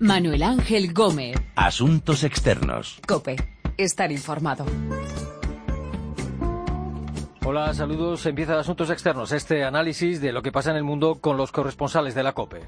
Manuel 0.00 0.44
Ángel 0.44 0.92
Gómez. 0.92 1.36
Asuntos 1.56 2.22
externos. 2.22 3.00
Cope. 3.06 3.34
Estar 3.76 4.12
informado. 4.12 4.64
Hola, 7.44 7.74
saludos. 7.74 8.24
Empieza 8.26 8.60
Asuntos 8.60 8.90
Externos, 8.90 9.32
este 9.32 9.64
análisis 9.64 10.20
de 10.20 10.32
lo 10.32 10.42
que 10.42 10.52
pasa 10.52 10.70
en 10.70 10.76
el 10.76 10.84
mundo 10.84 11.16
con 11.20 11.36
los 11.36 11.50
corresponsales 11.50 12.14
de 12.14 12.22
la 12.22 12.32
COPE. 12.32 12.60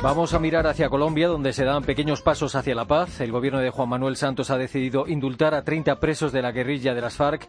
Vamos 0.00 0.32
a 0.32 0.38
mirar 0.38 0.66
hacia 0.68 0.88
Colombia, 0.88 1.26
donde 1.26 1.52
se 1.52 1.64
dan 1.64 1.82
pequeños 1.82 2.22
pasos 2.22 2.54
hacia 2.54 2.76
la 2.76 2.86
paz. 2.86 3.20
El 3.20 3.32
gobierno 3.32 3.58
de 3.58 3.70
Juan 3.70 3.88
Manuel 3.88 4.14
Santos 4.14 4.50
ha 4.50 4.56
decidido 4.56 5.08
indultar 5.08 5.54
a 5.54 5.64
30 5.64 5.98
presos 5.98 6.30
de 6.30 6.40
la 6.40 6.52
guerrilla 6.52 6.94
de 6.94 7.00
las 7.00 7.16
FARC. 7.16 7.48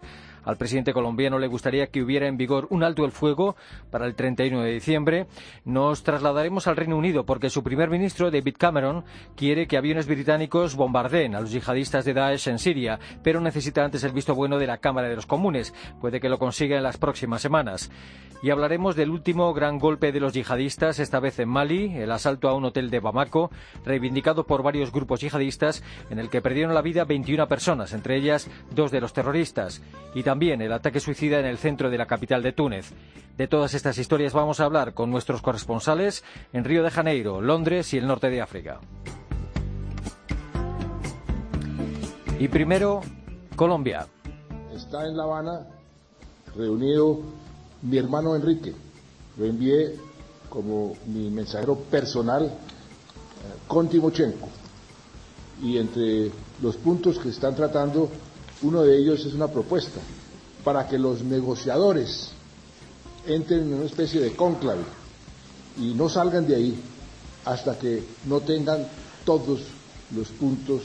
Al 0.49 0.57
presidente 0.57 0.93
colombiano 0.93 1.37
le 1.37 1.45
gustaría 1.45 1.91
que 1.91 2.01
hubiera 2.01 2.25
en 2.25 2.35
vigor 2.35 2.65
un 2.71 2.81
alto 2.81 3.05
el 3.05 3.11
fuego 3.11 3.55
para 3.91 4.07
el 4.07 4.15
31 4.15 4.63
de 4.63 4.73
diciembre. 4.73 5.27
Nos 5.63 6.01
trasladaremos 6.01 6.65
al 6.65 6.75
Reino 6.75 6.97
Unido 6.97 7.23
porque 7.23 7.51
su 7.51 7.61
primer 7.61 7.91
ministro, 7.91 8.31
David 8.31 8.55
Cameron, 8.57 9.05
quiere 9.35 9.67
que 9.67 9.77
aviones 9.77 10.07
británicos 10.07 10.75
bombardeen 10.75 11.35
a 11.35 11.41
los 11.41 11.51
yihadistas 11.51 12.03
de 12.03 12.15
Daesh 12.15 12.47
en 12.47 12.57
Siria, 12.57 12.99
pero 13.21 13.39
necesita 13.41 13.85
antes 13.85 14.03
el 14.03 14.11
visto 14.11 14.33
bueno 14.33 14.57
de 14.57 14.65
la 14.65 14.79
Cámara 14.79 15.07
de 15.07 15.17
los 15.17 15.27
Comunes. 15.27 15.71
Puede 16.01 16.19
que 16.19 16.29
lo 16.29 16.39
consiga 16.39 16.77
en 16.77 16.83
las 16.83 16.97
próximas 16.97 17.43
semanas. 17.43 17.91
Y 18.41 18.51
hablaremos 18.51 18.95
del 18.95 19.09
último 19.09 19.53
gran 19.53 19.79
golpe 19.79 20.13
de 20.13 20.21
los 20.21 20.33
yihadistas, 20.33 20.99
esta 20.99 21.19
vez 21.19 21.37
en 21.39 21.49
Mali, 21.49 21.97
el 21.97 22.09
asalto 22.09 22.47
a 22.47 22.53
un 22.53 22.63
hotel 22.63 22.89
de 22.89 23.01
Bamako, 23.01 23.51
reivindicado 23.83 24.45
por 24.45 24.63
varios 24.63 24.93
grupos 24.93 25.19
yihadistas, 25.19 25.83
en 26.09 26.19
el 26.19 26.29
que 26.29 26.41
perdieron 26.41 26.73
la 26.73 26.81
vida 26.81 27.03
21 27.03 27.49
personas, 27.49 27.91
entre 27.91 28.15
ellas 28.15 28.49
dos 28.71 28.91
de 28.91 29.01
los 29.01 29.11
terroristas, 29.11 29.81
y 30.15 30.23
también 30.23 30.38
el 30.41 30.71
ataque 30.71 31.01
suicida 31.01 31.39
en 31.39 31.45
el 31.45 31.57
centro 31.57 31.89
de 31.89 31.97
la 31.97 32.05
capital 32.05 32.41
de 32.41 32.53
Túnez. 32.53 32.93
De 33.37 33.47
todas 33.47 33.73
estas 33.73 33.97
historias 33.97 34.31
vamos 34.31 34.59
a 34.59 34.65
hablar 34.65 34.93
con 34.93 35.11
nuestros 35.11 35.41
corresponsales 35.41 36.23
en 36.53 36.63
Río 36.63 36.81
de 36.81 36.89
Janeiro, 36.89 37.41
Londres 37.41 37.93
y 37.93 37.97
el 37.97 38.07
norte 38.07 38.29
de 38.29 38.41
África. 38.41 38.79
Y 42.39 42.47
primero, 42.47 43.01
Colombia. 43.57 44.07
Está 44.73 45.05
en 45.05 45.17
La 45.17 45.23
Habana 45.23 45.67
reunido 46.55 47.19
mi 47.81 47.97
hermano 47.97 48.33
Enrique. 48.33 48.73
Lo 49.37 49.45
envié 49.45 49.95
como 50.49 50.95
mi 51.05 51.29
mensajero 51.29 51.75
personal 51.75 52.45
eh, 52.45 52.49
con 53.67 53.89
Timochenko. 53.89 54.47
Y 55.61 55.77
entre 55.77 56.31
los 56.61 56.77
puntos 56.77 57.19
que 57.19 57.27
están 57.27 57.55
tratando, 57.55 58.09
uno 58.61 58.83
de 58.83 58.97
ellos 58.97 59.25
es 59.25 59.33
una 59.33 59.49
propuesta 59.49 59.99
para 60.63 60.87
que 60.87 60.97
los 60.97 61.23
negociadores 61.23 62.31
entren 63.25 63.61
en 63.61 63.73
una 63.75 63.85
especie 63.85 64.21
de 64.21 64.35
cónclave 64.35 64.83
y 65.77 65.93
no 65.93 66.09
salgan 66.09 66.47
de 66.47 66.55
ahí 66.55 66.83
hasta 67.45 67.77
que 67.77 68.03
no 68.25 68.41
tengan 68.41 68.87
todos 69.25 69.61
los 70.15 70.27
puntos 70.29 70.83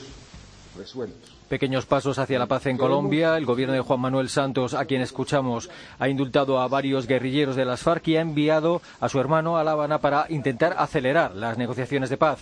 resueltos. 0.77 1.31
Pequeños 1.49 1.87
pasos 1.87 2.19
hacia 2.19 2.39
la 2.39 2.47
paz 2.47 2.67
en 2.67 2.79
Colombia. 2.79 3.37
El 3.37 3.45
gobierno 3.45 3.75
de 3.75 3.81
Juan 3.81 4.01
Manuel 4.01 4.29
Santos, 4.29 4.75
a 4.75 4.87
quien 4.87 5.03
escuchamos, 5.03 5.71
ha 5.99 6.09
indultado 6.09 6.59
a 6.59 6.69
varios 6.69 7.07
guerrilleros 7.07 7.55
de 7.55 7.65
las 7.65 7.81
FARC 7.81 8.09
y 8.09 8.17
ha 8.17 8.23
enviado 8.23 8.81
a 8.99 9.09
su 9.09 9.21
hermano 9.21 9.57
a 9.57 9.65
La 9.65 9.73
Habana 9.73 9.99
para 9.99 10.27
intentar 10.31 10.75
acelerar 10.79 11.37
las 11.37 11.59
negociaciones 11.59 12.11
de 12.11 12.17
paz. 12.17 12.41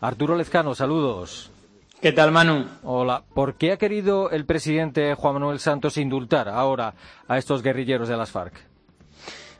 Arturo 0.00 0.34
Lezcano, 0.34 0.74
saludos. 0.74 1.51
¿Qué 2.02 2.10
tal, 2.10 2.32
Manu? 2.32 2.66
Hola. 2.82 3.22
¿Por 3.32 3.54
qué 3.54 3.70
ha 3.70 3.76
querido 3.76 4.28
el 4.32 4.44
presidente 4.44 5.14
Juan 5.14 5.34
Manuel 5.34 5.60
Santos 5.60 5.96
indultar 5.96 6.48
ahora 6.48 6.94
a 7.28 7.38
estos 7.38 7.62
guerrilleros 7.62 8.08
de 8.08 8.16
las 8.16 8.32
FARC? 8.32 8.54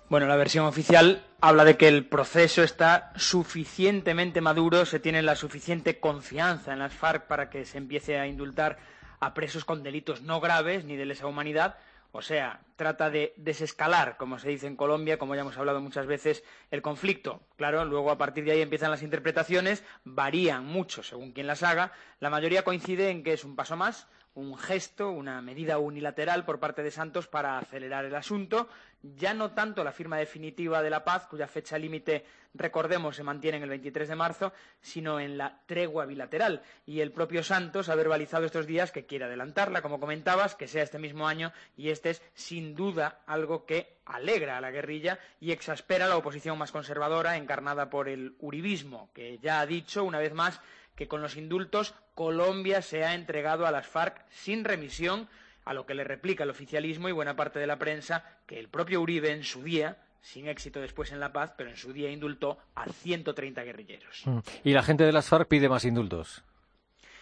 Bueno, 0.08 0.26
la 0.26 0.34
versión 0.34 0.66
oficial 0.66 1.24
habla 1.40 1.64
de 1.64 1.76
que 1.76 1.86
el 1.86 2.04
proceso 2.04 2.64
está 2.64 3.12
suficientemente 3.14 4.40
maduro, 4.40 4.86
se 4.86 4.98
tiene 4.98 5.22
la 5.22 5.36
suficiente 5.36 6.00
confianza 6.00 6.72
en 6.72 6.80
las 6.80 6.92
FARC 6.92 7.28
para 7.28 7.48
que 7.48 7.64
se 7.64 7.78
empiece 7.78 8.18
a 8.18 8.26
indultar 8.26 8.76
a 9.20 9.34
presos 9.34 9.64
con 9.64 9.84
delitos 9.84 10.22
no 10.22 10.40
graves 10.40 10.84
ni 10.84 10.96
de 10.96 11.06
lesa 11.06 11.28
humanidad. 11.28 11.76
O 12.14 12.20
sea, 12.20 12.60
trata 12.76 13.08
de 13.08 13.32
desescalar, 13.36 14.18
como 14.18 14.38
se 14.38 14.50
dice 14.50 14.66
en 14.66 14.76
Colombia, 14.76 15.18
como 15.18 15.34
ya 15.34 15.40
hemos 15.40 15.56
hablado 15.56 15.80
muchas 15.80 16.06
veces, 16.06 16.44
el 16.70 16.82
conflicto. 16.82 17.40
Claro, 17.56 17.86
luego 17.86 18.10
a 18.10 18.18
partir 18.18 18.44
de 18.44 18.52
ahí 18.52 18.60
empiezan 18.60 18.90
las 18.90 19.02
interpretaciones, 19.02 19.82
varían 20.04 20.66
mucho 20.66 21.02
según 21.02 21.32
quien 21.32 21.46
las 21.46 21.62
haga. 21.62 21.92
La 22.20 22.28
mayoría 22.28 22.64
coincide 22.64 23.08
en 23.08 23.24
que 23.24 23.32
es 23.32 23.44
un 23.44 23.56
paso 23.56 23.76
más, 23.76 24.08
un 24.34 24.56
gesto, 24.56 25.10
una 25.10 25.42
medida 25.42 25.78
unilateral 25.78 26.44
por 26.44 26.58
parte 26.58 26.82
de 26.82 26.90
Santos 26.90 27.28
para 27.28 27.58
acelerar 27.58 28.04
el 28.04 28.14
asunto 28.14 28.68
ya 29.02 29.34
no 29.34 29.50
tanto 29.50 29.82
la 29.82 29.92
firma 29.92 30.16
definitiva 30.16 30.82
de 30.82 30.90
la 30.90 31.04
paz, 31.04 31.26
cuya 31.26 31.48
fecha 31.48 31.78
límite, 31.78 32.24
recordemos, 32.54 33.16
se 33.16 33.24
mantiene 33.24 33.56
en 33.56 33.64
el 33.64 33.68
23 33.70 34.08
de 34.08 34.14
marzo, 34.14 34.52
sino 34.80 35.18
en 35.18 35.36
la 35.36 35.60
tregua 35.66 36.06
bilateral. 36.06 36.62
Y 36.86 37.00
el 37.00 37.10
propio 37.10 37.42
Santos 37.42 37.88
ha 37.88 37.94
verbalizado 37.94 38.46
estos 38.46 38.66
días 38.66 38.92
que 38.92 39.06
quiere 39.06 39.24
adelantarla, 39.24 39.82
como 39.82 39.98
comentabas, 39.98 40.54
que 40.54 40.68
sea 40.68 40.84
este 40.84 40.98
mismo 40.98 41.26
año, 41.26 41.52
y 41.76 41.90
este 41.90 42.10
es, 42.10 42.22
sin 42.34 42.74
duda, 42.74 43.22
algo 43.26 43.66
que 43.66 43.96
alegra 44.04 44.58
a 44.58 44.60
la 44.60 44.70
guerrilla 44.70 45.18
y 45.40 45.52
exaspera 45.52 46.04
a 46.04 46.08
la 46.08 46.16
oposición 46.16 46.58
más 46.58 46.72
conservadora, 46.72 47.36
encarnada 47.36 47.90
por 47.90 48.08
el 48.08 48.36
uribismo, 48.38 49.10
que 49.12 49.38
ya 49.38 49.60
ha 49.60 49.66
dicho, 49.66 50.04
una 50.04 50.18
vez 50.18 50.32
más, 50.32 50.60
que 50.94 51.08
con 51.08 51.22
los 51.22 51.36
indultos 51.36 51.94
Colombia 52.14 52.82
se 52.82 53.04
ha 53.04 53.14
entregado 53.14 53.66
a 53.66 53.70
las 53.70 53.86
FARC 53.86 54.24
sin 54.30 54.64
remisión 54.64 55.28
a 55.64 55.74
lo 55.74 55.86
que 55.86 55.94
le 55.94 56.04
replica 56.04 56.44
el 56.44 56.50
oficialismo 56.50 57.08
y 57.08 57.12
buena 57.12 57.36
parte 57.36 57.58
de 57.58 57.66
la 57.66 57.78
prensa 57.78 58.24
que 58.46 58.58
el 58.58 58.68
propio 58.68 59.00
Uribe 59.00 59.30
en 59.30 59.44
su 59.44 59.62
día 59.62 59.98
sin 60.22 60.46
éxito 60.48 60.80
después 60.80 61.12
en 61.12 61.20
La 61.20 61.32
Paz, 61.32 61.52
pero 61.56 61.70
en 61.70 61.76
su 61.76 61.92
día 61.92 62.10
indultó 62.10 62.58
a 62.74 62.86
130 62.86 63.62
guerrilleros. 63.64 64.22
Mm. 64.24 64.38
Y 64.64 64.72
la 64.72 64.82
gente 64.82 65.04
de 65.04 65.12
las 65.12 65.28
FARC 65.28 65.48
pide 65.48 65.68
más 65.68 65.84
indultos. 65.84 66.44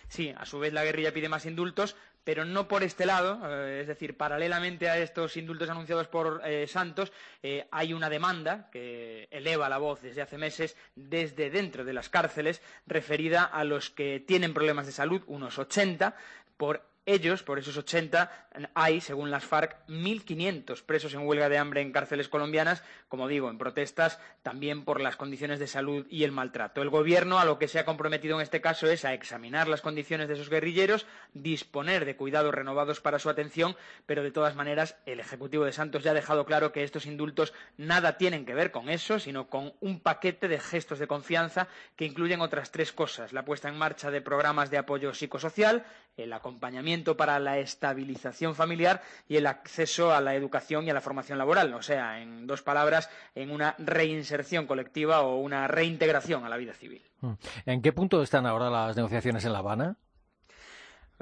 Sí, 0.08 0.34
a 0.36 0.44
su 0.44 0.58
vez 0.58 0.72
la 0.72 0.84
guerrilla 0.84 1.14
pide 1.14 1.28
más 1.28 1.46
indultos, 1.46 1.96
pero 2.24 2.44
no 2.44 2.68
por 2.68 2.82
este 2.82 3.06
lado, 3.06 3.40
eh, 3.44 3.80
es 3.82 3.86
decir, 3.86 4.16
paralelamente 4.16 4.88
a 4.88 4.98
estos 4.98 5.36
indultos 5.36 5.70
anunciados 5.70 6.08
por 6.08 6.42
eh, 6.44 6.66
Santos, 6.66 7.12
eh, 7.42 7.66
hay 7.70 7.92
una 7.92 8.10
demanda 8.10 8.68
que 8.70 9.28
eleva 9.30 9.68
la 9.68 9.78
voz 9.78 10.02
desde 10.02 10.22
hace 10.22 10.38
meses 10.38 10.76
desde 10.94 11.50
dentro 11.50 11.84
de 11.84 11.92
las 11.92 12.08
cárceles 12.08 12.62
referida 12.86 13.44
a 13.44 13.64
los 13.64 13.90
que 13.90 14.20
tienen 14.20 14.54
problemas 14.54 14.86
de 14.86 14.92
salud, 14.92 15.22
unos 15.26 15.58
80, 15.58 16.14
por 16.56 16.89
ellos, 17.12 17.42
por 17.42 17.58
esos 17.58 17.76
80, 17.76 18.48
hay, 18.74 19.00
según 19.00 19.30
las 19.30 19.44
FARC, 19.44 19.76
1.500 19.88 20.82
presos 20.84 21.14
en 21.14 21.26
huelga 21.26 21.48
de 21.48 21.58
hambre 21.58 21.80
en 21.80 21.92
cárceles 21.92 22.28
colombianas, 22.28 22.82
como 23.08 23.28
digo, 23.28 23.50
en 23.50 23.58
protestas 23.58 24.18
también 24.42 24.84
por 24.84 25.00
las 25.00 25.16
condiciones 25.16 25.58
de 25.58 25.66
salud 25.66 26.06
y 26.10 26.24
el 26.24 26.32
maltrato. 26.32 26.82
El 26.82 26.90
Gobierno 26.90 27.38
a 27.38 27.44
lo 27.44 27.58
que 27.58 27.68
se 27.68 27.78
ha 27.78 27.84
comprometido 27.84 28.36
en 28.36 28.42
este 28.42 28.60
caso 28.60 28.86
es 28.88 29.04
a 29.04 29.14
examinar 29.14 29.68
las 29.68 29.80
condiciones 29.80 30.28
de 30.28 30.34
esos 30.34 30.50
guerrilleros, 30.50 31.06
disponer 31.34 32.04
de 32.04 32.16
cuidados 32.16 32.54
renovados 32.54 33.00
para 33.00 33.18
su 33.18 33.28
atención, 33.28 33.76
pero 34.06 34.22
de 34.22 34.30
todas 34.30 34.56
maneras 34.56 34.96
el 35.06 35.20
Ejecutivo 35.20 35.64
de 35.64 35.72
Santos 35.72 36.02
ya 36.02 36.12
ha 36.12 36.14
dejado 36.14 36.44
claro 36.44 36.72
que 36.72 36.84
estos 36.84 37.06
indultos 37.06 37.52
nada 37.76 38.16
tienen 38.16 38.44
que 38.44 38.54
ver 38.54 38.70
con 38.70 38.88
eso, 38.88 39.18
sino 39.18 39.48
con 39.48 39.72
un 39.80 40.00
paquete 40.00 40.48
de 40.48 40.60
gestos 40.60 40.98
de 40.98 41.06
confianza 41.06 41.68
que 41.96 42.04
incluyen 42.04 42.40
otras 42.40 42.70
tres 42.70 42.92
cosas. 42.92 43.32
La 43.32 43.44
puesta 43.44 43.68
en 43.68 43.78
marcha 43.78 44.10
de 44.10 44.20
programas 44.20 44.70
de 44.70 44.78
apoyo 44.78 45.14
psicosocial, 45.14 45.84
el 46.16 46.32
acompañamiento 46.32 46.99
para 47.16 47.38
la 47.38 47.58
estabilización 47.58 48.54
familiar 48.54 49.02
y 49.28 49.36
el 49.36 49.46
acceso 49.46 50.12
a 50.12 50.20
la 50.20 50.34
educación 50.34 50.86
y 50.86 50.90
a 50.90 50.94
la 50.94 51.00
formación 51.00 51.38
laboral, 51.38 51.72
o 51.74 51.82
sea, 51.82 52.20
en 52.20 52.46
dos 52.46 52.62
palabras, 52.62 53.10
en 53.34 53.50
una 53.50 53.74
reinserción 53.78 54.66
colectiva 54.66 55.22
o 55.22 55.38
una 55.38 55.66
reintegración 55.68 56.44
a 56.44 56.48
la 56.48 56.56
vida 56.56 56.74
civil. 56.74 57.02
Mm. 57.20 57.32
¿En 57.66 57.82
qué 57.82 57.92
punto 57.92 58.22
están 58.22 58.46
ahora 58.46 58.70
las 58.70 58.96
negociaciones 58.96 59.44
en 59.44 59.52
La 59.52 59.58
Habana? 59.58 59.96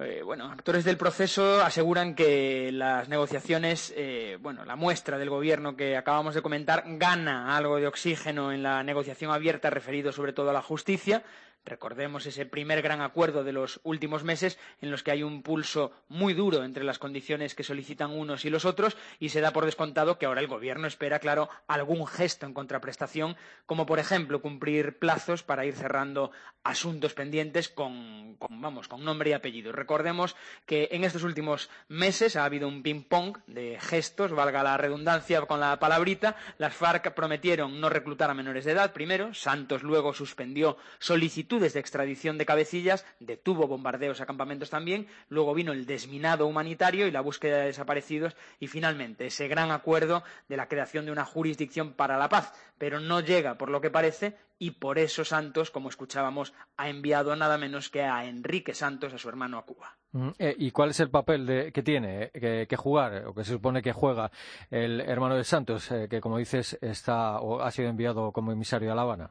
Eh, 0.01 0.23
bueno, 0.25 0.45
actores 0.45 0.85
del 0.85 0.97
proceso 0.97 1.61
aseguran 1.61 2.15
que 2.15 2.71
las 2.71 3.09
negociaciones, 3.09 3.93
eh, 3.97 4.39
bueno, 4.41 4.65
la 4.65 4.77
muestra 4.77 5.19
del 5.19 5.29
gobierno 5.29 5.75
que 5.77 5.97
acabamos 5.97 6.37
de 6.37 6.43
comentar 6.43 6.85
gana 6.87 7.57
algo 7.57 7.79
de 7.79 7.89
oxígeno 7.89 8.53
en 8.53 8.63
la 8.63 8.85
negociación 8.85 9.33
abierta 9.33 9.71
referido 9.71 10.13
sobre 10.13 10.33
todo 10.33 10.51
a 10.51 10.53
la 10.53 10.63
justicia, 10.63 11.25
Recordemos 11.65 12.25
ese 12.27 12.47
primer 12.47 12.81
gran 12.81 13.03
acuerdo 13.03 13.45
de 13.45 13.53
los 13.53 13.81
últimos 13.83 14.25
meses 14.25 14.59
en 14.81 14.91
los 14.91 15.03
que 15.03 15.11
hay 15.11 15.23
un 15.23 15.43
pulso 15.43 15.93
muy 16.09 16.33
duro 16.33 16.65
entre 16.65 16.85
las 16.85 16.99
condiciones 16.99 17.55
que 17.55 17.63
solicitan 17.63 18.11
unos 18.11 18.45
y 18.45 18.51
los 18.51 18.65
otros 18.65 18.97
y 19.19 19.29
se 19.29 19.41
da 19.41 19.53
por 19.53 19.67
descontado 19.67 20.19
que 20.19 20.27
ahora 20.27 20.41
el 20.41 20.47
Gobierno 20.47 20.87
espera, 20.87 21.19
claro, 21.19 21.51
algún 21.67 22.07
gesto 22.07 22.47
en 22.47 22.55
contraprestación, 22.55 23.37
como 23.67 23.87
por 23.87 23.99
ejemplo 23.99 24.41
cumplir 24.41 24.99
plazos 24.99 25.43
para 25.43 25.67
ir 25.67 25.75
cerrando 25.75 26.31
asuntos 26.65 27.15
pendientes 27.15 27.69
con, 27.69 28.37
vamos, 28.51 28.89
con 28.89 29.05
nombre 29.05 29.31
y 29.31 29.33
apellido. 29.35 29.73
Recordemos 29.73 30.37
que 30.65 30.89
en 30.93 31.05
estos 31.05 31.23
últimos 31.23 31.69
meses 31.89 32.37
ha 32.37 32.45
habido 32.45 32.69
un 32.69 32.83
ping-pong 32.83 33.39
de 33.47 33.79
gestos, 33.81 34.33
valga 34.33 34.63
la 34.63 34.77
redundancia 34.77 35.41
con 35.43 35.61
la 35.61 35.79
palabrita. 35.79 36.37
Las 36.59 36.75
FARC 36.75 37.13
prometieron 37.15 37.81
no 37.81 37.89
reclutar 37.89 38.31
a 38.31 38.35
menores 38.35 38.65
de 38.65 38.73
edad 38.73 38.93
primero, 38.93 39.35
Santos 39.35 39.83
luego 39.83 40.15
suspendió 40.15 40.77
solicitudes 40.99 41.48
solicitudes 41.49 41.73
de 41.73 41.81
extradición 41.81 42.37
de 42.37 42.45
cabecillas, 42.45 43.07
detuvo 43.21 43.67
bombardeos 43.67 44.21
a 44.21 44.27
campamentos 44.27 44.69
también, 44.69 45.07
luego 45.31 45.55
vino 45.55 45.73
el 45.73 45.87
desminado 45.87 46.47
humanitario 46.47 47.07
y 47.07 47.11
la 47.11 47.23
búsqueda 47.23 47.59
de 47.59 47.67
desaparecidos 47.67 48.37
y 48.61 48.67
finalmente 48.67 49.27
ese 49.27 49.49
gran 49.49 49.71
acuerdo 49.71 50.23
de 50.49 50.59
la 50.59 50.69
creación 50.69 51.07
de 51.07 51.13
una 51.13 51.25
jurisdicción 51.25 51.95
para 51.95 52.19
la 52.19 52.29
paz, 52.29 52.53
pero 52.77 53.01
no 53.01 53.21
llega, 53.21 53.57
por 53.57 53.71
lo 53.71 53.81
que 53.81 53.91
parece, 53.91 54.37
y 54.59 54.73
por 54.73 54.99
eso 54.99 55.25
Santos, 55.25 55.71
como 55.71 55.89
escuchábamos, 55.89 56.53
ha 56.77 56.91
enviado 56.91 57.35
nada 57.35 57.57
menos 57.57 57.89
que 57.89 58.03
a 58.03 58.27
Enrique 58.27 58.75
Santos, 58.75 59.15
a 59.15 59.19
su 59.19 59.31
hermano, 59.31 59.57
a 59.57 59.65
Cuba. 59.65 59.97
Mm, 60.13 60.29
eh, 60.39 60.55
¿Y 60.59 60.71
cuál 60.71 60.91
es 60.91 61.01
el 61.01 61.09
papel 61.09 61.73
que 61.73 61.83
tiene 61.83 62.31
eh, 62.35 62.67
que, 62.69 62.77
jugar, 62.77 63.25
o 63.27 63.33
que 63.33 63.45
se 63.45 63.53
supone 63.53 63.81
que 63.81 63.93
juega 63.93 64.31
el 64.71 65.01
hermano 65.01 65.35
de 65.35 65.45
Santos, 65.45 65.91
eh, 65.93 66.09
que 66.11 66.21
como 66.21 66.37
dices 66.37 66.77
está 66.83 67.41
o 67.41 67.63
ha 67.63 67.71
sido 67.71 67.89
enviado 67.89 68.33
como 68.33 68.53
emisario 68.53 68.93
a 68.93 68.95
La 68.95 69.03
Habana? 69.03 69.31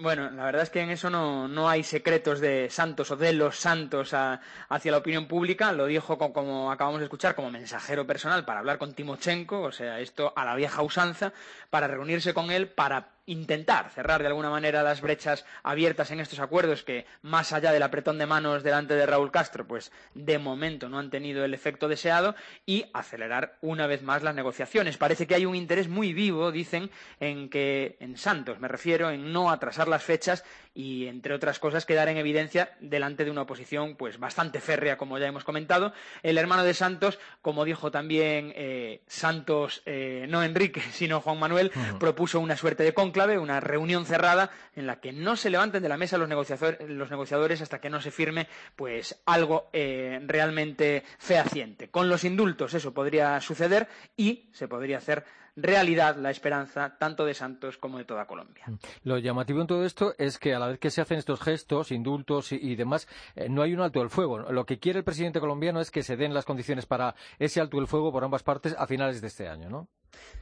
Bueno, 0.00 0.30
la 0.30 0.44
verdad 0.44 0.62
es 0.62 0.70
que 0.70 0.80
en 0.80 0.90
eso 0.90 1.10
no, 1.10 1.68
hay 1.68 1.82
secretos 1.82 2.38
de 2.38 2.70
santos 2.70 3.10
o 3.10 3.16
de 3.16 3.32
los 3.32 3.56
santos 3.56 4.14
hacia 4.14 4.92
la 4.92 4.98
opinión 4.98 5.26
pública. 5.26 5.72
Lo 5.72 5.86
dijo, 5.86 6.16
como, 6.18 6.70
acabamos 6.70 7.00
de 7.00 7.06
escuchar, 7.06 7.34
como 7.34 7.50
mensajero 7.50 8.06
personal 8.06 8.44
para 8.44 8.60
hablar 8.60 8.78
con 8.78 8.94
Timochenko, 8.94 9.60
o 9.60 9.72
sea, 9.72 9.98
esto 9.98 10.32
a 10.36 10.44
la 10.44 10.54
vieja 10.54 10.82
usanza, 10.82 11.32
para 11.68 11.88
reunirse 11.88 12.32
con 12.32 12.52
él, 12.52 12.68
para 12.68 13.17
intentar 13.28 13.90
cerrar 13.90 14.22
de 14.22 14.28
alguna 14.28 14.50
manera 14.50 14.82
las 14.82 15.00
brechas 15.00 15.44
abiertas 15.62 16.10
en 16.10 16.20
estos 16.20 16.40
acuerdos 16.40 16.82
que, 16.82 17.06
más 17.22 17.52
allá 17.52 17.72
del 17.72 17.82
apretón 17.82 18.18
de 18.18 18.26
manos 18.26 18.62
delante 18.62 18.94
de 18.94 19.06
Raúl 19.06 19.30
Castro, 19.30 19.66
pues 19.66 19.92
de 20.14 20.38
momento 20.38 20.88
no 20.88 20.98
han 20.98 21.10
tenido 21.10 21.44
el 21.44 21.52
efecto 21.52 21.88
deseado 21.88 22.34
y 22.64 22.86
acelerar 22.94 23.58
una 23.60 23.86
vez 23.86 24.02
más 24.02 24.22
las 24.22 24.34
negociaciones. 24.34 24.96
Parece 24.96 25.26
que 25.26 25.34
hay 25.34 25.44
un 25.44 25.54
interés 25.54 25.88
muy 25.88 26.14
vivo, 26.14 26.50
dicen, 26.50 26.90
en 27.20 27.50
que, 27.50 27.96
en 28.00 28.16
Santos 28.16 28.58
me 28.60 28.68
refiero, 28.68 29.10
en 29.10 29.32
no 29.32 29.50
atrasar 29.50 29.88
las 29.88 30.02
fechas 30.02 30.42
y, 30.74 31.06
entre 31.06 31.34
otras 31.34 31.58
cosas, 31.58 31.84
quedar 31.84 32.08
en 32.08 32.16
evidencia 32.16 32.76
delante 32.80 33.24
de 33.24 33.30
una 33.30 33.42
oposición 33.42 33.96
pues 33.96 34.18
bastante 34.18 34.60
férrea, 34.60 34.96
como 34.96 35.18
ya 35.18 35.26
hemos 35.26 35.44
comentado. 35.44 35.92
El 36.22 36.38
hermano 36.38 36.64
de 36.64 36.72
Santos, 36.72 37.18
como 37.42 37.66
dijo 37.66 37.90
también 37.90 38.54
eh, 38.56 39.02
Santos, 39.06 39.82
eh, 39.84 40.26
no 40.30 40.42
Enrique, 40.42 40.80
sino 40.92 41.20
Juan 41.20 41.38
Manuel, 41.38 41.72
propuso 41.98 42.40
una 42.40 42.56
suerte 42.56 42.84
de 42.84 42.94
conclave 42.94 43.17
clave, 43.18 43.36
una 43.36 43.58
reunión 43.58 44.06
cerrada 44.06 44.48
en 44.76 44.86
la 44.86 45.00
que 45.00 45.10
no 45.12 45.34
se 45.34 45.50
levanten 45.50 45.82
de 45.82 45.88
la 45.88 45.96
mesa 45.96 46.18
los 46.18 46.28
negociadores, 46.28 47.60
hasta 47.60 47.80
que 47.80 47.90
no 47.90 48.00
se 48.00 48.12
firme 48.12 48.46
pues 48.76 49.20
algo 49.26 49.70
eh, 49.72 50.20
realmente 50.24 51.02
fehaciente. 51.18 51.88
Con 51.90 52.08
los 52.08 52.22
indultos 52.22 52.74
eso 52.74 52.94
podría 52.94 53.40
suceder 53.40 53.88
y 54.16 54.48
se 54.52 54.68
podría 54.68 54.98
hacer 54.98 55.24
realidad 55.62 56.16
la 56.16 56.30
esperanza 56.30 56.96
tanto 56.98 57.24
de 57.24 57.34
Santos 57.34 57.78
como 57.78 57.98
de 57.98 58.04
toda 58.04 58.26
Colombia. 58.26 58.64
Mm. 58.66 58.74
Lo 59.04 59.18
llamativo 59.18 59.60
en 59.60 59.66
todo 59.66 59.84
esto 59.84 60.14
es 60.18 60.38
que 60.38 60.54
a 60.54 60.58
la 60.58 60.68
vez 60.68 60.78
que 60.78 60.90
se 60.90 61.00
hacen 61.00 61.18
estos 61.18 61.40
gestos, 61.40 61.92
indultos 61.92 62.52
y, 62.52 62.76
demás, 62.76 63.08
eh, 63.34 63.48
no 63.48 63.62
hay 63.62 63.74
un 63.74 63.80
alto 63.80 64.00
del 64.00 64.10
fuego. 64.10 64.38
Lo 64.38 64.66
que 64.66 64.78
quiere 64.78 65.00
el 65.00 65.04
presidente 65.04 65.40
colombiano 65.40 65.80
es 65.80 65.90
que 65.90 66.02
se 66.02 66.16
den 66.16 66.34
las 66.34 66.44
condiciones 66.44 66.86
para 66.86 67.14
ese 67.38 67.60
alto 67.60 67.76
del 67.76 67.86
fuego 67.86 68.12
por 68.12 68.24
ambas 68.24 68.42
partes 68.42 68.74
a 68.78 68.86
finales 68.86 69.20
de 69.20 69.26
este 69.26 69.48
año, 69.48 69.68
¿no? 69.68 69.88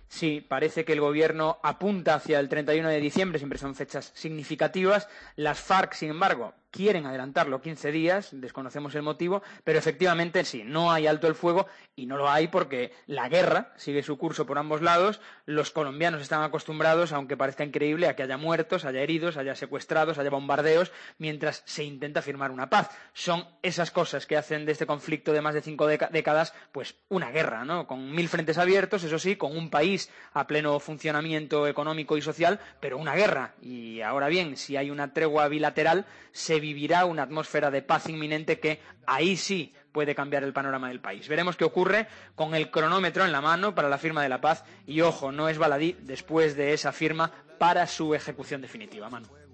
Sí, 0.08 0.40
parece 0.40 0.84
que 0.84 0.92
el 0.92 1.00
gobierno 1.00 1.58
apunta 1.62 2.14
hacia 2.14 2.38
el 2.38 2.48
31 2.48 2.88
de 2.88 3.00
diciembre, 3.00 3.38
siempre 3.38 3.58
son 3.58 3.74
fechas 3.74 4.12
significativas. 4.14 5.08
Las 5.34 5.60
FARC, 5.60 5.94
sin 5.94 6.10
embargo, 6.10 6.54
quieren 6.76 7.06
adelantarlo 7.06 7.62
15 7.62 7.90
días, 7.90 8.28
desconocemos 8.32 8.94
el 8.94 9.02
motivo, 9.02 9.42
pero 9.64 9.78
efectivamente 9.78 10.44
sí, 10.44 10.62
no 10.62 10.92
hay 10.92 11.06
alto 11.06 11.26
el 11.26 11.34
fuego 11.34 11.66
y 11.94 12.04
no 12.04 12.18
lo 12.18 12.28
hay 12.28 12.48
porque 12.48 12.92
la 13.06 13.30
guerra 13.30 13.72
sigue 13.76 14.02
su 14.02 14.18
curso 14.18 14.44
por 14.44 14.58
ambos 14.58 14.82
lados. 14.82 15.22
Los 15.46 15.70
colombianos 15.70 16.20
están 16.20 16.42
acostumbrados, 16.42 17.12
aunque 17.12 17.36
parezca 17.36 17.64
increíble, 17.64 18.08
a 18.08 18.14
que 18.14 18.24
haya 18.24 18.36
muertos, 18.36 18.84
haya 18.84 19.00
heridos, 19.00 19.38
haya 19.38 19.54
secuestrados, 19.54 20.18
haya 20.18 20.28
bombardeos, 20.28 20.92
mientras 21.16 21.62
se 21.64 21.82
intenta 21.82 22.20
firmar 22.20 22.50
una 22.50 22.68
paz. 22.68 22.90
Son 23.14 23.46
esas 23.62 23.90
cosas 23.90 24.26
que 24.26 24.36
hacen 24.36 24.66
de 24.66 24.72
este 24.72 24.84
conflicto 24.84 25.32
de 25.32 25.40
más 25.40 25.54
de 25.54 25.62
cinco 25.62 25.86
décadas, 25.86 26.52
pues 26.72 26.96
una 27.08 27.30
guerra, 27.30 27.64
¿no? 27.64 27.86
Con 27.86 28.12
mil 28.14 28.28
frentes 28.28 28.58
abiertos, 28.58 29.02
eso 29.02 29.18
sí, 29.18 29.36
con 29.36 29.56
un 29.56 29.70
país 29.70 30.10
a 30.34 30.46
pleno 30.46 30.78
funcionamiento 30.78 31.66
económico 31.66 32.18
y 32.18 32.22
social, 32.22 32.60
pero 32.80 32.98
una 32.98 33.14
guerra. 33.14 33.54
Y 33.62 34.02
ahora 34.02 34.28
bien, 34.28 34.58
si 34.58 34.76
hay 34.76 34.90
una 34.90 35.14
tregua 35.14 35.48
bilateral, 35.48 36.04
se 36.32 36.60
vivirá 36.66 37.04
una 37.04 37.22
atmósfera 37.22 37.70
de 37.70 37.82
paz 37.82 38.08
inminente 38.08 38.58
que 38.58 38.80
ahí 39.06 39.36
sí 39.36 39.72
puede 39.92 40.14
cambiar 40.14 40.42
el 40.42 40.52
panorama 40.52 40.88
del 40.88 41.00
país. 41.00 41.28
Veremos 41.28 41.56
qué 41.56 41.64
ocurre 41.64 42.08
con 42.34 42.54
el 42.54 42.70
cronómetro 42.70 43.24
en 43.24 43.32
la 43.32 43.40
mano 43.40 43.74
para 43.74 43.88
la 43.88 43.98
firma 43.98 44.22
de 44.22 44.28
la 44.28 44.40
paz 44.40 44.64
y 44.86 45.00
ojo, 45.00 45.30
no 45.30 45.48
es 45.48 45.58
baladí 45.58 45.96
después 46.02 46.56
de 46.56 46.72
esa 46.72 46.92
firma 46.92 47.30
para 47.58 47.86
su 47.86 48.14
ejecución 48.14 48.60
definitiva. 48.60 49.08
Manu 49.08 49.45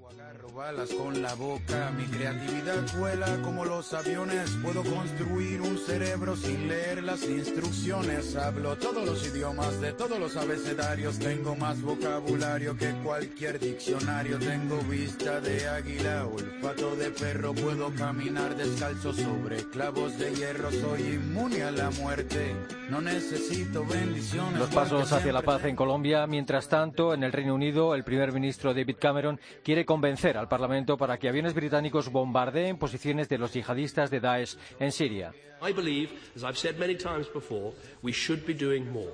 balas 0.55 0.91
con 0.93 1.23
la 1.23 1.35
boca, 1.35 1.91
mi 1.97 2.05
creatividad 2.05 2.85
vuela 2.99 3.27
como 3.43 3.65
los 3.65 3.93
aviones. 3.95 4.51
Puedo 4.63 4.83
construir 4.83 5.61
un 5.61 5.79
cerebro 5.79 6.37
sin 6.37 6.69
leer 6.69 7.03
las 7.03 7.25
instrucciones. 7.25 8.37
Hablo 8.37 8.77
todos 8.77 9.05
los 9.07 9.27
idiomas 9.27 9.81
de 9.81 9.93
todos 9.93 10.19
los 10.19 10.37
abecedarios. 10.37 11.19
Tengo 11.19 11.57
más 11.57 11.81
vocabulario 11.81 12.77
que 12.77 12.91
cualquier 13.03 13.59
diccionario. 13.59 14.39
Tengo 14.39 14.79
vista 14.83 15.41
de 15.41 15.69
águila, 15.69 16.27
olfato 16.27 16.97
de 16.97 17.11
perro. 17.11 17.55
Puedo 17.55 17.91
caminar 17.95 18.55
descalzo 18.57 19.13
sobre 19.13 19.65
clavos 19.71 20.19
de 20.19 20.35
hierro. 20.35 20.71
Soy 20.71 21.01
inmune 21.01 21.63
a 21.63 21.71
la 21.71 21.91
muerte. 21.91 22.55
No 22.91 23.01
necesito 23.01 23.85
bendiciones. 23.87 24.59
Los 24.59 24.71
pasos 24.71 25.13
hacia 25.13 25.33
la 25.33 25.43
paz 25.43 25.65
en 25.65 25.77
Colombia. 25.77 26.27
Mientras 26.27 26.69
tanto, 26.69 27.15
en 27.15 27.23
el 27.23 27.33
Reino 27.33 27.55
Unido, 27.55 27.95
el 27.95 28.05
primer 28.05 28.33
ministro 28.33 28.75
David 28.75 28.97
Cameron 29.01 29.41
quiere 29.63 29.87
convencer 29.87 30.42
al 30.43 30.49
Parlamento 30.49 30.97
para 30.97 31.19
que 31.19 31.29
aviones 31.29 31.55
británicos 31.55 32.11
bombardeen 32.11 32.77
posiciones 32.77 33.29
de 33.29 33.39
los 33.39 33.53
yihadistas 33.55 34.11
de 34.11 34.21
Daesh 34.21 34.57
en 34.81 34.91
Siria. 34.91 35.33
I 35.63 35.73
believe, 35.73 36.11
as 36.35 36.43
I've 36.43 36.59
said 36.59 36.79
many 36.79 36.97
times 36.97 37.29
before, 37.29 37.73
we 38.03 38.13
should 38.13 38.45
be 38.45 38.53
doing 38.53 38.91
more. 38.91 39.13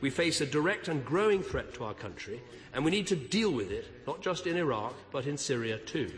We 0.00 0.10
face 0.10 0.40
a 0.40 0.46
direct 0.46 0.88
and 0.88 1.04
growing 1.04 1.42
threat 1.42 1.74
to 1.74 1.84
our 1.84 1.94
country, 1.94 2.40
and 2.74 2.84
we 2.84 2.90
need 2.90 3.06
to 3.08 3.16
deal 3.16 3.52
with 3.52 3.70
it, 3.70 3.84
not 4.06 4.22
just 4.22 4.46
in 4.46 4.56
Iraq, 4.56 4.94
but 5.12 5.26
in 5.26 5.36
Syria 5.36 5.78
too. 5.78 6.10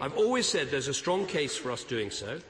I've 0.00 0.16
always 0.16 0.46
said 0.46 0.68
there's 0.70 0.88
a 0.88 0.94
strong 0.94 1.24
case 1.24 1.56
for 1.56 1.70
us 1.70 1.84
doing 1.84 2.10
so. 2.10 2.40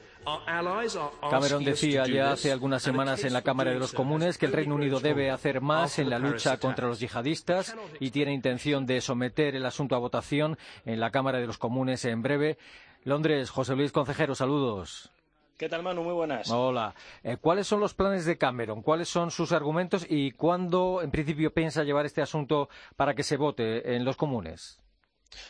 Cameron 1.29 1.63
decía 1.63 2.05
ya 2.05 2.31
hace 2.31 2.51
algunas 2.51 2.83
semanas 2.83 3.23
en 3.23 3.31
la 3.31 3.43
Cámara 3.43 3.71
de 3.71 3.79
los 3.79 3.93
Comunes 3.93 4.37
que 4.37 4.45
el 4.45 4.51
Reino 4.51 4.75
Unido 4.75 4.99
debe 4.99 5.31
hacer 5.31 5.61
más 5.61 5.99
en 5.99 6.09
la 6.09 6.19
lucha 6.19 6.57
contra 6.57 6.87
los 6.87 6.99
yihadistas 6.99 7.75
y 7.99 8.11
tiene 8.11 8.33
intención 8.33 8.85
de 8.85 8.99
someter 8.99 9.55
el 9.55 9.65
asunto 9.65 9.95
a 9.95 9.99
votación 9.99 10.57
en 10.85 10.99
la 10.99 11.11
Cámara 11.11 11.39
de 11.39 11.47
los 11.47 11.57
Comunes 11.57 12.03
en 12.05 12.21
breve. 12.21 12.57
Londres, 13.05 13.49
José 13.49 13.75
Luis 13.75 13.93
Concejero, 13.93 14.35
saludos. 14.35 15.11
¿Qué 15.57 15.69
tal, 15.69 15.81
Manu? 15.81 16.03
Muy 16.03 16.13
buenas. 16.13 16.51
Hola. 16.51 16.93
Eh, 17.23 17.37
¿Cuáles 17.37 17.65
son 17.65 17.79
los 17.79 17.93
planes 17.93 18.25
de 18.25 18.37
Cameron? 18.37 18.81
¿Cuáles 18.81 19.07
son 19.09 19.31
sus 19.31 19.51
argumentos 19.53 20.05
y 20.07 20.31
cuándo, 20.31 21.01
en 21.01 21.09
principio, 21.09 21.53
piensa 21.53 21.83
llevar 21.83 22.05
este 22.05 22.21
asunto 22.21 22.69
para 22.95 23.15
que 23.15 23.23
se 23.23 23.37
vote 23.37 23.95
en 23.95 24.05
los 24.05 24.17
comunes? 24.17 24.77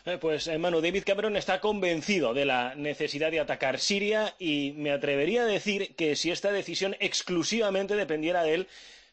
Eh, 0.06 0.18
pues, 0.20 0.48
hermano, 0.48 0.82
David 0.82 1.04
Cameron 1.06 1.38
está 1.38 1.60
convencido 1.60 2.34
de 2.34 2.46
la 2.46 2.76
necesidad 2.76 3.32
de 3.32 3.40
atacar 3.40 3.80
Siria 3.80 4.36
y 4.40 4.74
me 4.76 4.92
atrevería 4.92 5.44
a 5.44 5.46
decir 5.46 5.96
que 5.96 6.16
si 6.16 6.32
esta 6.32 6.52
decisión 6.52 6.96
exclusivamente 7.00 7.96
dependiera 7.96 8.44
de 8.44 8.54
él, 8.54 8.68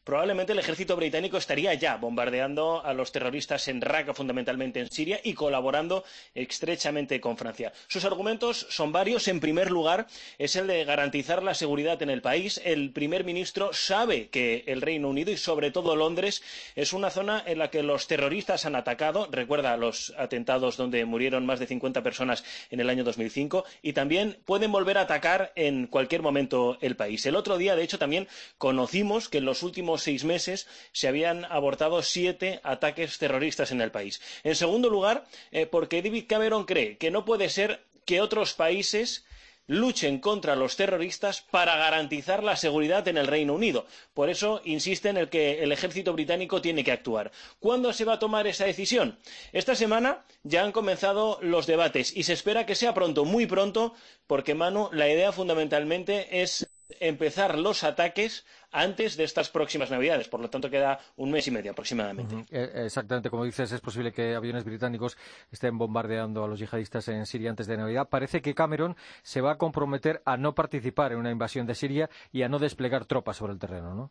probablemente 0.04 0.52
el 0.52 0.58
ejército 0.58 0.96
británico 0.96 1.38
estaría 1.38 1.74
ya 1.74 1.96
bombardeando 1.96 2.84
a 2.84 2.92
los 2.92 3.10
terroristas 3.10 3.66
en 3.68 3.80
Raqqa, 3.80 4.14
fundamentalmente 4.14 4.80
en 4.80 4.90
Siria, 4.90 5.20
y 5.24 5.34
colaborando 5.34 6.04
estrechamente 6.34 7.20
con 7.20 7.36
Francia. 7.36 7.72
Sus 7.88 8.04
argumentos 8.04 8.66
son 8.70 8.92
varios. 8.92 9.26
En 9.28 9.40
primer 9.40 9.70
lugar, 9.70 10.06
es 10.38 10.56
el 10.56 10.66
de 10.66 10.84
garantizar 10.84 11.42
la 11.42 11.54
seguridad 11.54 12.00
en 12.02 12.10
el 12.10 12.22
país. 12.22 12.60
El 12.64 12.90
primer 12.90 13.24
ministro 13.24 13.72
sabe 13.72 14.28
que 14.28 14.64
el 14.66 14.82
Reino 14.82 15.08
Unido 15.08 15.32
y 15.32 15.36
sobre 15.36 15.70
todo 15.70 15.96
Londres 15.96 16.42
es 16.76 16.92
una 16.92 17.10
zona 17.10 17.42
en 17.46 17.58
la 17.58 17.70
que 17.70 17.82
los 17.82 18.06
terroristas 18.06 18.66
han 18.66 18.76
atacado. 18.76 19.28
Recuerda 19.30 19.76
los 19.76 20.12
atentados 20.18 20.76
donde 20.76 21.04
murieron 21.04 21.46
más 21.46 21.58
de 21.58 21.66
50 21.66 22.02
personas 22.02 22.44
en 22.70 22.80
el 22.80 22.90
año 22.90 23.04
2005 23.04 23.64
y 23.82 23.92
también 23.94 24.38
pueden 24.44 24.72
volver 24.72 24.98
a 24.98 25.02
atacar 25.02 25.52
en 25.56 25.86
cualquier 25.86 26.22
momento 26.22 26.78
el 26.80 26.96
país. 26.96 27.24
El 27.26 27.36
otro 27.36 27.58
día, 27.58 27.76
de 27.76 27.82
hecho, 27.82 27.98
también 27.98 28.28
conocimos 28.58 29.28
que 29.28 29.38
en 29.38 29.44
los 29.44 29.62
últimos 29.62 29.93
seis 29.98 30.24
meses 30.24 30.66
se 30.92 31.08
habían 31.08 31.44
abortado 31.46 32.02
siete 32.02 32.60
ataques 32.62 33.18
terroristas 33.18 33.70
en 33.72 33.80
el 33.80 33.90
país. 33.90 34.20
En 34.42 34.56
segundo 34.56 34.88
lugar, 34.88 35.24
eh, 35.52 35.66
porque 35.66 36.02
David 36.02 36.26
Cameron 36.28 36.64
cree 36.64 36.96
que 36.98 37.10
no 37.10 37.24
puede 37.24 37.48
ser 37.48 37.84
que 38.04 38.20
otros 38.20 38.54
países 38.54 39.24
luchen 39.66 40.18
contra 40.18 40.56
los 40.56 40.76
terroristas 40.76 41.40
para 41.40 41.76
garantizar 41.76 42.42
la 42.42 42.56
seguridad 42.56 43.06
en 43.08 43.16
el 43.16 43.26
Reino 43.26 43.54
Unido. 43.54 43.86
Por 44.12 44.28
eso 44.28 44.60
insiste 44.64 45.08
en 45.08 45.16
el 45.16 45.28
que 45.28 45.62
el 45.62 45.72
ejército 45.72 46.12
británico 46.12 46.60
tiene 46.60 46.84
que 46.84 46.92
actuar. 46.92 47.32
¿Cuándo 47.60 47.92
se 47.92 48.04
va 48.04 48.14
a 48.14 48.18
tomar 48.18 48.46
esa 48.46 48.66
decisión? 48.66 49.18
Esta 49.52 49.74
semana 49.74 50.24
ya 50.42 50.64
han 50.64 50.72
comenzado 50.72 51.38
los 51.40 51.66
debates 51.66 52.14
y 52.14 52.24
se 52.24 52.34
espera 52.34 52.66
que 52.66 52.74
sea 52.74 52.94
pronto, 52.94 53.24
muy 53.24 53.46
pronto, 53.46 53.94
porque 54.26 54.54
Manu, 54.54 54.90
la 54.92 55.08
idea 55.08 55.32
fundamentalmente 55.32 56.42
es 56.42 56.66
empezar 57.00 57.58
los 57.58 57.84
ataques 57.84 58.44
antes 58.72 59.16
de 59.16 59.24
estas 59.24 59.50
próximas 59.50 59.90
Navidades. 59.90 60.28
Por 60.28 60.40
lo 60.40 60.50
tanto, 60.50 60.70
queda 60.70 60.98
un 61.16 61.30
mes 61.30 61.46
y 61.46 61.50
medio 61.50 61.72
aproximadamente. 61.72 62.44
Eh, 62.50 62.84
exactamente, 62.86 63.30
como 63.30 63.44
dices, 63.44 63.70
es 63.72 63.80
posible 63.80 64.12
que 64.12 64.34
aviones 64.34 64.64
británicos 64.64 65.16
estén 65.50 65.78
bombardeando 65.78 66.44
a 66.44 66.48
los 66.48 66.58
yihadistas 66.58 67.08
en 67.08 67.26
Siria 67.26 67.50
antes 67.50 67.66
de 67.66 67.76
Navidad. 67.76 68.08
Parece 68.08 68.42
que 68.42 68.54
Cameron 68.54 68.96
se 69.22 69.40
va 69.40 69.52
a 69.52 69.58
comprometer 69.58 70.22
a 70.24 70.36
no 70.36 70.54
participar 70.54 71.12
en 71.12 71.18
una 71.18 71.30
invasión 71.30 71.66
de 71.66 71.74
Siria 71.74 72.10
y 72.32 72.42
a 72.42 72.48
no 72.48 72.58
desplegar 72.58 73.04
tropas 73.06 73.36
sobre 73.36 73.52
el 73.52 73.58
terreno, 73.58 73.94
¿no? 73.94 74.10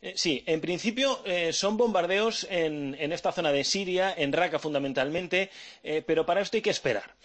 Eh, 0.00 0.12
sí, 0.16 0.44
en 0.46 0.60
principio 0.60 1.20
eh, 1.24 1.52
son 1.52 1.76
bombardeos 1.76 2.46
en, 2.50 2.94
esta 3.12 3.32
zona 3.32 3.50
de 3.50 3.64
Siria, 3.64 4.14
en 4.16 4.32
Raqqa 4.32 4.60
fundamentalmente, 4.60 5.50
eh, 5.82 6.02
pero 6.06 6.24
para 6.24 6.40
esto 6.40 6.56
hay 6.56 6.62
que 6.62 6.70
esperar. 6.70 7.16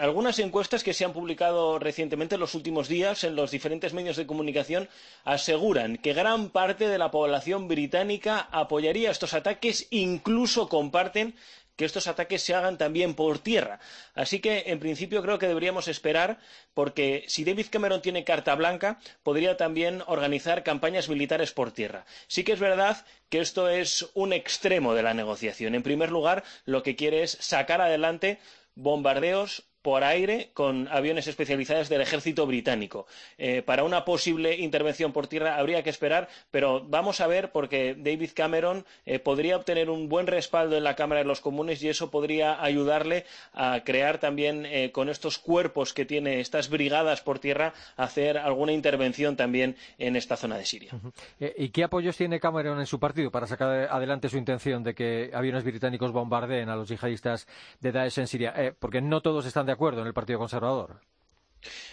algunas 0.00 0.38
encuestas 0.38 0.82
que 0.82 0.94
se 0.94 1.04
han 1.04 1.12
publicado 1.12 1.78
recientemente 1.78 2.36
en 2.36 2.40
los 2.40 2.54
últimos 2.54 2.88
días 2.88 3.24
en 3.24 3.36
los 3.36 3.50
diferentes 3.50 3.92
medios 3.92 4.16
de 4.16 4.26
comunicación 4.26 4.88
aseguran 5.24 5.98
que 5.98 6.14
gran 6.14 6.48
parte 6.50 6.88
de 6.88 6.98
la 6.98 7.10
población 7.10 7.68
británica 7.68 8.48
apoyaría 8.50 9.10
estos 9.10 9.34
ataques, 9.34 9.86
incluso 9.90 10.68
comparten 10.68 11.34
que 11.82 11.86
estos 11.86 12.06
ataques 12.06 12.44
se 12.44 12.54
hagan 12.54 12.78
también 12.78 13.14
por 13.14 13.40
tierra. 13.40 13.80
Así 14.14 14.38
que, 14.38 14.62
en 14.66 14.78
principio, 14.78 15.20
creo 15.20 15.40
que 15.40 15.48
deberíamos 15.48 15.88
esperar, 15.88 16.38
porque 16.74 17.24
si 17.26 17.42
David 17.42 17.66
Cameron 17.72 18.00
tiene 18.00 18.22
carta 18.22 18.54
blanca, 18.54 19.00
podría 19.24 19.56
también 19.56 20.00
organizar 20.06 20.62
campañas 20.62 21.08
militares 21.08 21.50
por 21.50 21.72
tierra. 21.72 22.06
Sí 22.28 22.44
que 22.44 22.52
es 22.52 22.60
verdad 22.60 23.04
que 23.30 23.40
esto 23.40 23.68
es 23.68 24.08
un 24.14 24.32
extremo 24.32 24.94
de 24.94 25.02
la 25.02 25.12
negociación. 25.12 25.74
En 25.74 25.82
primer 25.82 26.12
lugar, 26.12 26.44
lo 26.66 26.84
que 26.84 26.94
quiere 26.94 27.24
es 27.24 27.36
sacar 27.40 27.80
adelante 27.80 28.38
bombardeos 28.76 29.64
por 29.82 30.04
aire 30.04 30.50
con 30.54 30.88
aviones 30.88 31.26
especializados 31.26 31.88
del 31.88 32.00
ejército 32.00 32.46
británico. 32.46 33.06
Eh, 33.36 33.62
para 33.62 33.84
una 33.84 34.04
posible 34.04 34.56
intervención 34.56 35.12
por 35.12 35.26
tierra 35.26 35.56
habría 35.56 35.82
que 35.82 35.90
esperar, 35.90 36.28
pero 36.50 36.84
vamos 36.88 37.20
a 37.20 37.26
ver 37.26 37.50
porque 37.50 37.96
David 37.98 38.30
Cameron 38.34 38.86
eh, 39.04 39.18
podría 39.18 39.56
obtener 39.56 39.90
un 39.90 40.08
buen 40.08 40.28
respaldo 40.28 40.76
en 40.76 40.84
la 40.84 40.94
Cámara 40.94 41.20
de 41.20 41.26
los 41.26 41.40
Comunes 41.40 41.82
y 41.82 41.88
eso 41.88 42.10
podría 42.10 42.62
ayudarle 42.62 43.24
a 43.52 43.82
crear 43.84 44.18
también 44.18 44.64
eh, 44.66 44.92
con 44.92 45.08
estos 45.08 45.38
cuerpos 45.38 45.92
que 45.92 46.04
tiene 46.04 46.40
estas 46.40 46.70
brigadas 46.70 47.20
por 47.20 47.40
tierra 47.40 47.74
hacer 47.96 48.38
alguna 48.38 48.72
intervención 48.72 49.36
también 49.36 49.76
en 49.98 50.14
esta 50.14 50.36
zona 50.36 50.56
de 50.56 50.64
Siria. 50.64 50.92
¿Y 51.40 51.70
qué 51.70 51.84
apoyos 51.84 52.16
tiene 52.16 52.38
Cameron 52.38 52.78
en 52.78 52.86
su 52.86 53.00
partido 53.00 53.32
para 53.32 53.48
sacar 53.48 53.88
adelante 53.90 54.28
su 54.28 54.38
intención 54.38 54.84
de 54.84 54.94
que 54.94 55.30
aviones 55.34 55.64
británicos 55.64 56.12
bombardeen 56.12 56.68
a 56.68 56.76
los 56.76 56.88
yihadistas 56.88 57.48
de 57.80 57.90
Daesh 57.90 58.20
en 58.20 58.28
Siria? 58.28 58.52
porque 58.78 59.00
no 59.00 59.20
todos 59.22 59.46
están 59.46 59.66
de 59.66 59.71
de 59.72 59.74
acuerdo 59.74 60.02
en 60.02 60.06
el 60.06 60.12
Partido 60.12 60.38
Conservador. 60.38 61.00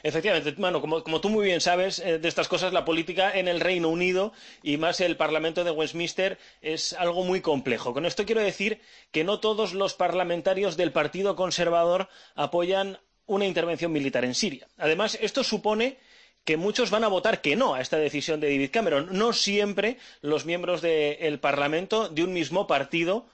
Efectivamente, 0.04 0.54
Mano, 0.58 0.82
como, 0.82 1.22
tú 1.22 1.30
muy 1.30 1.46
bien 1.46 1.62
sabes, 1.62 2.00
eh, 2.00 2.20
de 2.20 2.28
estas 2.28 2.50
cosas 2.50 2.74
la 2.74 2.84
política 2.84 3.32
en 3.32 3.48
el 3.48 3.62
Reino 3.62 3.88
Unido 3.88 4.34
y 4.64 4.76
más 4.76 5.00
el 5.00 5.16
Parlamento 5.16 5.64
de 5.64 5.72
Westminster 5.72 6.38
es 6.62 6.92
algo 6.94 7.24
muy 7.24 7.40
complejo. 7.40 7.94
Con 7.94 8.06
esto 8.06 8.26
quiero 8.26 8.42
decir 8.42 8.82
que 9.12 9.24
no 9.24 9.40
todos 9.40 9.74
los 9.74 9.94
parlamentarios 9.94 10.76
del 10.76 10.92
Partido 10.92 11.38
Conservador 11.38 12.10
apoyan 12.36 13.00
una 13.28 13.46
intervención 13.46 13.94
militar 13.94 14.26
en 14.26 14.36
Siria. 14.36 14.68
Además, 14.78 15.18
esto 15.22 15.44
supone 15.46 16.00
que 16.44 16.58
muchos 16.58 16.90
van 16.90 17.06
a 17.06 17.08
votar 17.08 17.40
que 17.42 17.56
no 17.56 17.76
a 17.76 17.82
esta 17.82 17.98
decisión 17.98 18.42
de 18.42 18.50
David 18.52 18.72
Cameron. 18.74 19.08
No 19.12 19.32
siempre 19.32 19.98
los 20.22 20.46
miembros 20.46 20.82
del 20.82 21.40
Parlamento 21.40 22.10
de 22.10 22.24
un 22.24 22.34
mismo 22.34 22.68
partido 22.68 23.28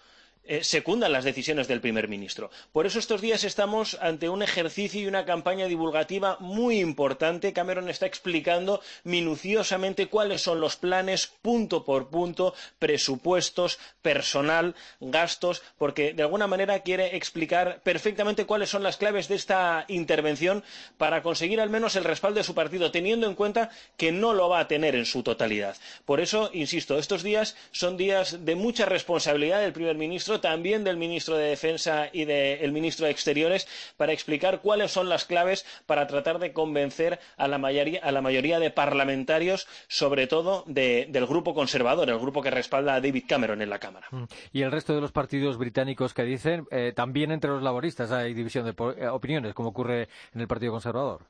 eh, 0.47 0.63
secundan 0.63 1.11
las 1.11 1.23
decisiones 1.23 1.67
del 1.67 1.81
primer 1.81 2.07
ministro. 2.07 2.51
Por 2.71 2.85
eso 2.85 2.99
estos 2.99 3.21
días 3.21 3.43
estamos 3.43 3.97
ante 3.99 4.29
un 4.29 4.43
ejercicio 4.43 5.01
y 5.01 5.07
una 5.07 5.25
campaña 5.25 5.65
divulgativa 5.65 6.37
muy 6.39 6.79
importante. 6.79 7.53
Cameron 7.53 7.89
está 7.89 8.05
explicando 8.05 8.81
minuciosamente 9.03 10.07
cuáles 10.07 10.41
son 10.41 10.59
los 10.59 10.75
planes 10.75 11.31
punto 11.41 11.83
por 11.83 12.09
punto, 12.09 12.53
presupuestos, 12.77 13.79
personal, 14.01 14.75
gastos, 14.99 15.63
porque 15.77 16.13
de 16.13 16.23
alguna 16.23 16.47
manera 16.47 16.79
quiere 16.79 17.15
explicar 17.15 17.81
perfectamente 17.83 18.45
cuáles 18.45 18.69
son 18.69 18.83
las 18.83 18.97
claves 18.97 19.27
de 19.27 19.35
esta 19.35 19.85
intervención 19.87 20.63
para 20.97 21.23
conseguir 21.23 21.59
al 21.59 21.69
menos 21.69 21.95
el 21.95 22.03
respaldo 22.03 22.37
de 22.37 22.43
su 22.43 22.53
partido, 22.53 22.91
teniendo 22.91 23.27
en 23.27 23.35
cuenta 23.35 23.69
que 23.97 24.11
no 24.11 24.33
lo 24.33 24.49
va 24.49 24.59
a 24.59 24.67
tener 24.67 24.95
en 24.95 25.05
su 25.05 25.23
totalidad. 25.23 25.75
Por 26.05 26.19
eso, 26.19 26.49
insisto, 26.53 26.99
estos 26.99 27.23
días 27.23 27.55
son 27.71 27.97
días 27.97 28.45
de 28.45 28.55
mucha 28.55 28.85
responsabilidad 28.85 29.61
del 29.61 29.73
primer 29.73 29.95
ministro 29.95 30.34
también 30.39 30.83
del 30.83 30.97
ministro 30.97 31.37
de 31.37 31.49
Defensa 31.49 32.09
y 32.11 32.25
del 32.25 32.71
ministro 32.71 33.05
de 33.05 33.11
Exteriores, 33.11 33.67
para 33.97 34.13
explicar 34.13 34.61
cuáles 34.61 34.91
son 34.91 35.09
las 35.09 35.25
claves 35.25 35.65
para 35.85 36.07
tratar 36.07 36.39
de 36.39 36.53
convencer 36.53 37.19
a 37.37 37.47
la 37.47 37.57
mayoría, 37.57 38.59
de 38.59 38.71
parlamentarios, 38.71 39.67
sobre 39.87 40.27
todo 40.27 40.63
del 40.67 41.25
grupo 41.25 41.53
conservador, 41.53 42.09
el 42.09 42.19
grupo 42.19 42.41
que 42.41 42.51
respalda 42.51 42.95
a 42.95 43.01
David 43.01 43.23
Cameron 43.27 43.61
en 43.61 43.69
la 43.69 43.79
Cámara. 43.79 44.07
Mm. 44.11 44.23
Y 44.53 44.61
el 44.61 44.71
resto 44.71 44.93
de 44.93 45.01
los 45.01 45.11
partidos 45.11 45.57
británicos 45.57 46.13
que 46.13 46.23
dicen, 46.23 46.67
eh, 46.71 46.93
también 46.95 47.31
entre 47.31 47.49
los 47.49 47.63
laboristas 47.63 48.11
hay 48.11 48.33
división 48.33 48.65
de 48.65 48.71
eh, 48.71 49.07
opiniones, 49.07 49.53
como 49.53 49.69
ocurre 49.69 50.09
en 50.33 50.41
el 50.41 50.47
Partido 50.47 50.71
Conservador. 50.71 51.21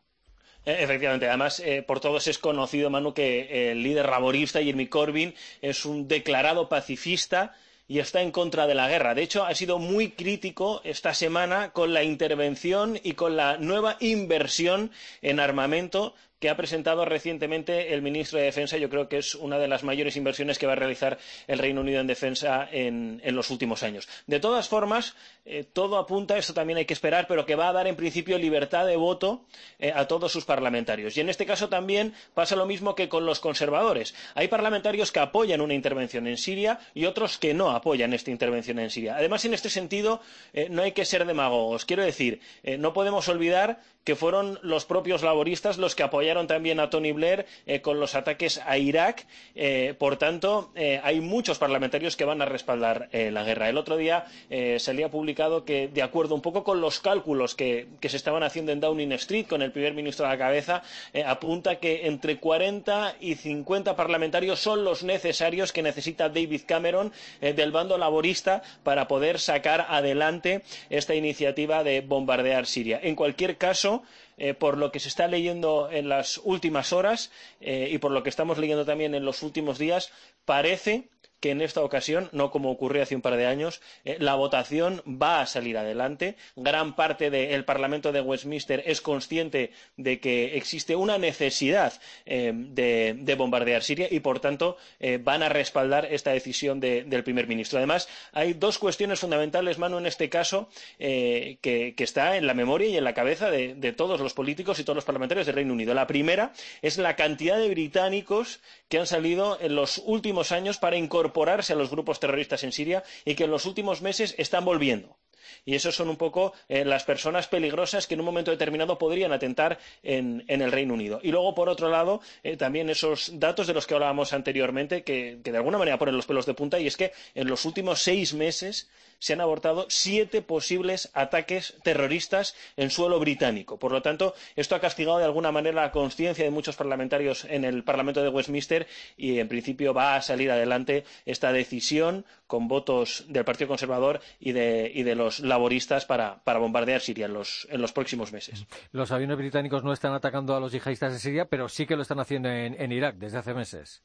Eh, 0.65 0.77
efectivamente, 0.79 1.27
además 1.27 1.61
por 1.85 1.99
todos 1.99 2.27
es 2.27 2.39
conocido, 2.39 2.89
Manu, 2.89 3.13
que 3.13 3.71
el 3.71 3.83
líder 3.83 4.09
laborista, 4.09 4.59
Jeremy 4.59 4.87
Corbyn, 4.87 5.35
es 5.61 5.85
un 5.85 6.07
declarado 6.07 6.69
pacifista 6.69 7.55
y 7.87 7.99
está 7.99 8.21
en 8.21 8.31
contra 8.31 8.67
de 8.67 8.75
la 8.75 8.87
guerra. 8.87 9.13
De 9.13 9.23
hecho, 9.23 9.45
ha 9.45 9.53
sido 9.53 9.79
muy 9.79 10.11
crítico 10.11 10.81
esta 10.83 11.13
semana 11.13 11.71
con 11.71 11.93
la 11.93 12.03
intervención 12.03 12.99
y 13.03 13.13
con 13.13 13.35
la 13.35 13.57
nueva 13.57 13.97
inversión 13.99 14.91
en 15.21 15.39
armamento 15.39 16.15
que 16.39 16.49
ha 16.49 16.57
presentado 16.57 17.05
recientemente 17.05 17.93
el 17.93 18.01
ministro 18.01 18.39
de 18.39 18.45
Defensa. 18.45 18.77
Yo 18.77 18.89
creo 18.89 19.07
que 19.07 19.17
es 19.17 19.35
una 19.35 19.57
de 19.57 19.67
las 19.67 19.83
mayores 19.83 20.17
inversiones 20.17 20.59
que 20.59 20.67
va 20.67 20.73
a 20.73 20.75
realizar 20.75 21.17
el 21.47 21.59
Reino 21.59 21.81
Unido 21.81 22.01
en 22.01 22.07
defensa 22.07 22.67
en, 22.71 23.21
los 23.25 23.49
últimos 23.49 23.83
años. 23.83 24.07
De 24.27 24.39
todas 24.39 24.69
formas, 24.69 25.15
eh, 25.45 25.63
todo 25.63 25.97
apunta, 25.97 26.37
esto 26.37 26.53
también 26.53 26.77
hay 26.77 26.85
que 26.85 26.93
esperar, 26.93 27.27
pero 27.27 27.45
que 27.45 27.55
va 27.55 27.69
a 27.69 27.73
dar 27.73 27.87
en 27.87 27.95
principio 27.95 28.37
libertad 28.37 28.85
de 28.85 28.95
voto 28.95 29.45
eh, 29.79 29.91
a 29.93 30.07
todos 30.07 30.31
sus 30.31 30.45
parlamentarios. 30.45 31.17
Y 31.17 31.21
en 31.21 31.29
este 31.29 31.45
caso 31.45 31.69
también 31.69 32.13
pasa 32.33 32.55
lo 32.55 32.65
mismo 32.65 32.95
que 32.95 33.09
con 33.09 33.25
los 33.25 33.39
conservadores. 33.39 34.13
Hay 34.35 34.47
parlamentarios 34.47 35.11
que 35.11 35.19
apoyan 35.19 35.61
una 35.61 35.73
intervención 35.73 36.27
en 36.27 36.37
Siria 36.37 36.79
y 36.93 37.05
otros 37.05 37.37
que 37.37 37.53
no 37.53 37.71
apoyan 37.71 38.13
esta 38.13 38.31
intervención 38.31 38.79
en 38.79 38.89
Siria. 38.89 39.15
Además, 39.15 39.45
en 39.45 39.53
este 39.53 39.69
sentido, 39.69 40.21
eh, 40.53 40.67
no 40.69 40.81
hay 40.81 40.91
que 40.91 41.05
ser 41.05 41.25
demagogos. 41.25 41.85
Quiero 41.85 42.03
decir, 42.03 42.39
no 42.63 42.93
podemos 42.93 43.27
olvidar 43.29 43.79
que 44.05 44.15
fueron 44.15 44.59
los 44.61 44.85
propios 44.85 45.23
laboristas 45.23 45.77
los 45.77 45.95
que 45.95 46.03
apoyaron 46.03 46.45
también 46.45 46.79
a 46.79 46.89
Tony 46.91 47.11
Blair 47.11 47.47
eh, 47.65 47.81
con 47.81 47.99
los 47.99 48.13
ataques 48.13 48.61
a 48.63 48.77
Irak. 48.77 49.25
Eh, 49.55 49.95
por 49.97 50.17
tanto, 50.17 50.69
eh, 50.75 51.01
hay 51.03 51.21
muchos 51.21 51.57
parlamentarios 51.57 52.15
que 52.15 52.23
van 52.23 52.41
a 52.41 52.45
respaldar 52.45 53.09
la 53.11 53.43
guerra. 53.43 53.67
El 53.67 53.77
otro 53.77 53.97
día 53.97 54.25
se 54.49 54.91
había 54.91 55.09
publicado 55.09 55.65
que, 55.65 55.87
de 55.87 56.03
acuerdo 56.03 56.35
un 56.35 56.41
poco 56.41 56.63
con 56.63 56.79
los 56.81 56.99
cálculos 56.99 57.55
que, 57.55 57.87
se 58.01 58.17
estaban 58.17 58.43
haciendo 58.43 58.71
en 58.71 58.79
Downing 58.79 59.13
Street, 59.13 59.47
con 59.47 59.63
el 59.63 59.71
primer 59.71 59.95
ministro 59.95 60.27
a 60.27 60.29
la 60.29 60.37
cabeza, 60.37 60.83
apunta 61.25 61.77
que 61.77 62.05
entre 62.05 62.37
40 62.37 63.15
y 63.19 63.35
50 63.35 63.95
parlamentarios 63.95 64.59
son 64.59 64.83
los 64.83 65.03
necesarios 65.03 65.73
que 65.73 65.81
necesita 65.81 66.29
David 66.29 66.61
Cameron 66.67 67.11
del 67.41 67.71
bando 67.71 67.97
laborista 67.97 68.61
para 68.83 69.07
poder 69.07 69.39
sacar 69.39 69.87
adelante 69.89 70.61
esta 70.91 71.15
iniciativa 71.15 71.83
de 71.83 72.01
bombardear 72.01 72.67
Siria. 72.67 72.99
En 73.01 73.15
cualquier 73.15 73.57
caso, 73.57 73.94
eh, 74.37 74.53
por 74.53 74.77
lo 74.77 74.91
que 74.91 74.99
se 74.99 75.07
está 75.09 75.27
leyendo 75.27 75.89
en 75.91 76.09
las 76.09 76.39
últimas 76.43 76.93
horas 76.93 77.31
eh, 77.61 77.89
y 77.91 77.97
por 77.97 78.11
lo 78.11 78.23
que 78.23 78.29
estamos 78.29 78.57
leyendo 78.57 78.85
también 78.85 79.15
en 79.15 79.25
los 79.25 79.43
últimos 79.43 79.77
días, 79.77 80.11
parece 80.45 81.09
que 81.45 81.51
en 81.51 81.61
esta 81.61 81.83
ocasión, 81.83 82.27
no 82.31 82.49
como 82.49 82.71
ocurrió 82.71 83.03
hace 83.03 83.15
un 83.15 83.21
par 83.21 83.37
de 83.37 83.45
años, 83.45 83.79
eh, 84.03 84.17
la 84.19 84.33
votación 84.33 85.03
va 85.05 85.41
a 85.41 85.45
salir 85.45 85.77
adelante. 85.77 86.37
Gran 86.55 86.95
parte 86.95 87.29
del 87.29 87.63
Parlamento 87.65 88.11
de 88.11 88.19
Westminster 88.19 88.81
es 88.83 88.99
consciente 88.99 89.69
de 89.95 90.19
que 90.19 90.57
existe 90.57 90.95
una 90.95 91.19
necesidad 91.19 91.93
eh, 92.25 92.51
de, 92.51 93.35
bombardear 93.37 93.83
Siria 93.83 94.07
y, 94.09 94.21
por 94.21 94.39
tanto, 94.39 94.77
eh, 94.99 95.19
van 95.23 95.43
a 95.43 95.49
respaldar 95.49 96.07
esta 96.11 96.31
decisión 96.31 96.79
del 96.79 97.23
primer 97.23 97.45
ministro. 97.45 97.77
Además, 97.77 98.09
hay 98.31 98.53
dos 98.53 98.79
cuestiones 98.79 99.19
fundamentales, 99.19 99.77
Manu, 99.77 99.99
en 99.99 100.07
este 100.07 100.29
caso, 100.29 100.67
que, 100.97 101.93
está 101.95 102.37
en 102.37 102.47
la 102.47 102.55
memoria 102.55 102.89
y 102.89 102.97
en 102.97 103.03
la 103.03 103.13
cabeza 103.13 103.51
de, 103.51 103.75
de 103.75 103.93
todos 103.93 104.19
los 104.19 104.33
políticos 104.33 104.79
y 104.79 104.83
todos 104.83 104.95
los 104.95 105.05
parlamentarios 105.05 105.45
del 105.45 105.55
Reino 105.57 105.73
Unido. 105.73 105.93
La 105.93 106.07
primera 106.07 106.53
es 106.81 106.97
la 106.97 107.15
cantidad 107.15 107.59
de 107.59 107.69
británicos 107.69 108.61
que 108.89 108.97
han 108.97 109.05
salido 109.05 109.59
en 109.61 109.75
los 109.75 110.01
últimos 110.05 110.51
años 110.51 110.77
para 110.79 110.97
incorporar 110.97 111.34
incorporarse 111.35 111.73
a 111.73 111.75
los 111.75 111.89
grupos 111.89 112.19
terroristas 112.19 112.63
en 112.63 112.71
Siria 112.71 113.03
y 113.25 113.35
que 113.35 113.43
en 113.43 113.51
los 113.51 113.65
últimos 113.65 114.01
meses 114.01 114.35
están 114.37 114.63
volviendo. 114.63 115.17
Y 115.65 115.75
esas 115.75 115.93
son 115.93 116.09
un 116.09 116.15
poco 116.15 116.53
eh, 116.69 116.85
las 116.85 117.03
personas 117.03 117.47
peligrosas 117.47 118.07
que 118.07 118.13
en 118.13 118.21
un 118.21 118.25
momento 118.25 118.51
determinado 118.51 118.97
podrían 118.97 119.33
atentar 119.33 119.77
en, 120.01 120.43
el 120.47 120.71
Reino 120.71 120.93
Unido. 120.93 121.19
Y 121.21 121.31
luego, 121.31 121.53
por 121.53 121.67
otro 121.69 121.89
lado, 121.89 122.21
eh, 122.41 122.55
también 122.55 122.89
esos 122.89 123.37
datos 123.37 123.67
de 123.67 123.73
los 123.73 123.85
que 123.85 123.93
hablábamos 123.95 124.31
anteriormente, 124.33 125.03
que, 125.03 125.37
de 125.43 125.57
alguna 125.57 125.77
manera 125.77 125.97
ponen 125.97 126.15
los 126.15 126.25
pelos 126.25 126.45
de 126.45 126.53
punta, 126.53 126.79
y 126.79 126.87
es 126.87 126.95
que 126.97 127.11
en 127.35 127.47
los 127.47 127.65
últimos 127.65 128.01
seis 128.01 128.33
meses 128.33 128.89
se 129.19 129.33
han 129.33 129.41
abortado 129.41 129.85
siete 129.89 130.41
posibles 130.41 131.09
ataques 131.13 131.75
terroristas 131.83 132.55
en 132.77 132.89
suelo 132.89 133.19
británico. 133.19 133.77
Por 133.77 133.91
lo 133.91 134.01
tanto, 134.01 134.33
esto 134.55 134.75
ha 134.75 134.79
castigado 134.79 135.17
de 135.17 135.25
alguna 135.25 135.51
manera 135.51 135.81
la 135.83 135.91
conciencia 135.91 136.43
de 136.45 136.51
muchos 136.51 136.75
parlamentarios 136.75 137.45
en 137.45 137.63
el 137.65 137.83
Parlamento 137.83 138.21
de 138.21 138.29
Westminster 138.29 138.87
y, 139.17 139.39
en 139.39 139.47
principio, 139.47 139.93
va 139.93 140.15
a 140.15 140.21
salir 140.21 140.51
adelante 140.51 141.05
esta 141.25 141.51
decisión 141.51 142.25
con 142.47 142.67
votos 142.67 143.25
del 143.27 143.45
Partido 143.45 143.67
Conservador 143.69 144.21
y 144.39 144.51
de, 144.51 145.15
los 145.15 145.39
laboristas 145.39 146.05
para, 146.05 146.41
bombardear 146.45 147.01
Siria 147.01 147.25
en 147.25 147.33
los, 147.33 147.67
en 147.71 147.81
próximos 147.93 148.31
meses. 148.31 148.65
Los 148.91 149.11
aviones 149.11 149.37
británicos 149.37 149.83
no 149.83 149.93
están 149.93 150.13
atacando 150.13 150.55
a 150.55 150.59
los 150.59 150.71
yihadistas 150.71 151.13
de 151.13 151.19
Siria, 151.19 151.45
pero 151.45 151.69
sí 151.69 151.85
que 151.85 151.95
lo 151.95 152.01
están 152.01 152.19
haciendo 152.19 152.49
en, 152.49 152.79
en 152.79 152.91
Irak 152.91 153.15
desde 153.15 153.37
hace 153.37 153.53
meses. 153.53 154.03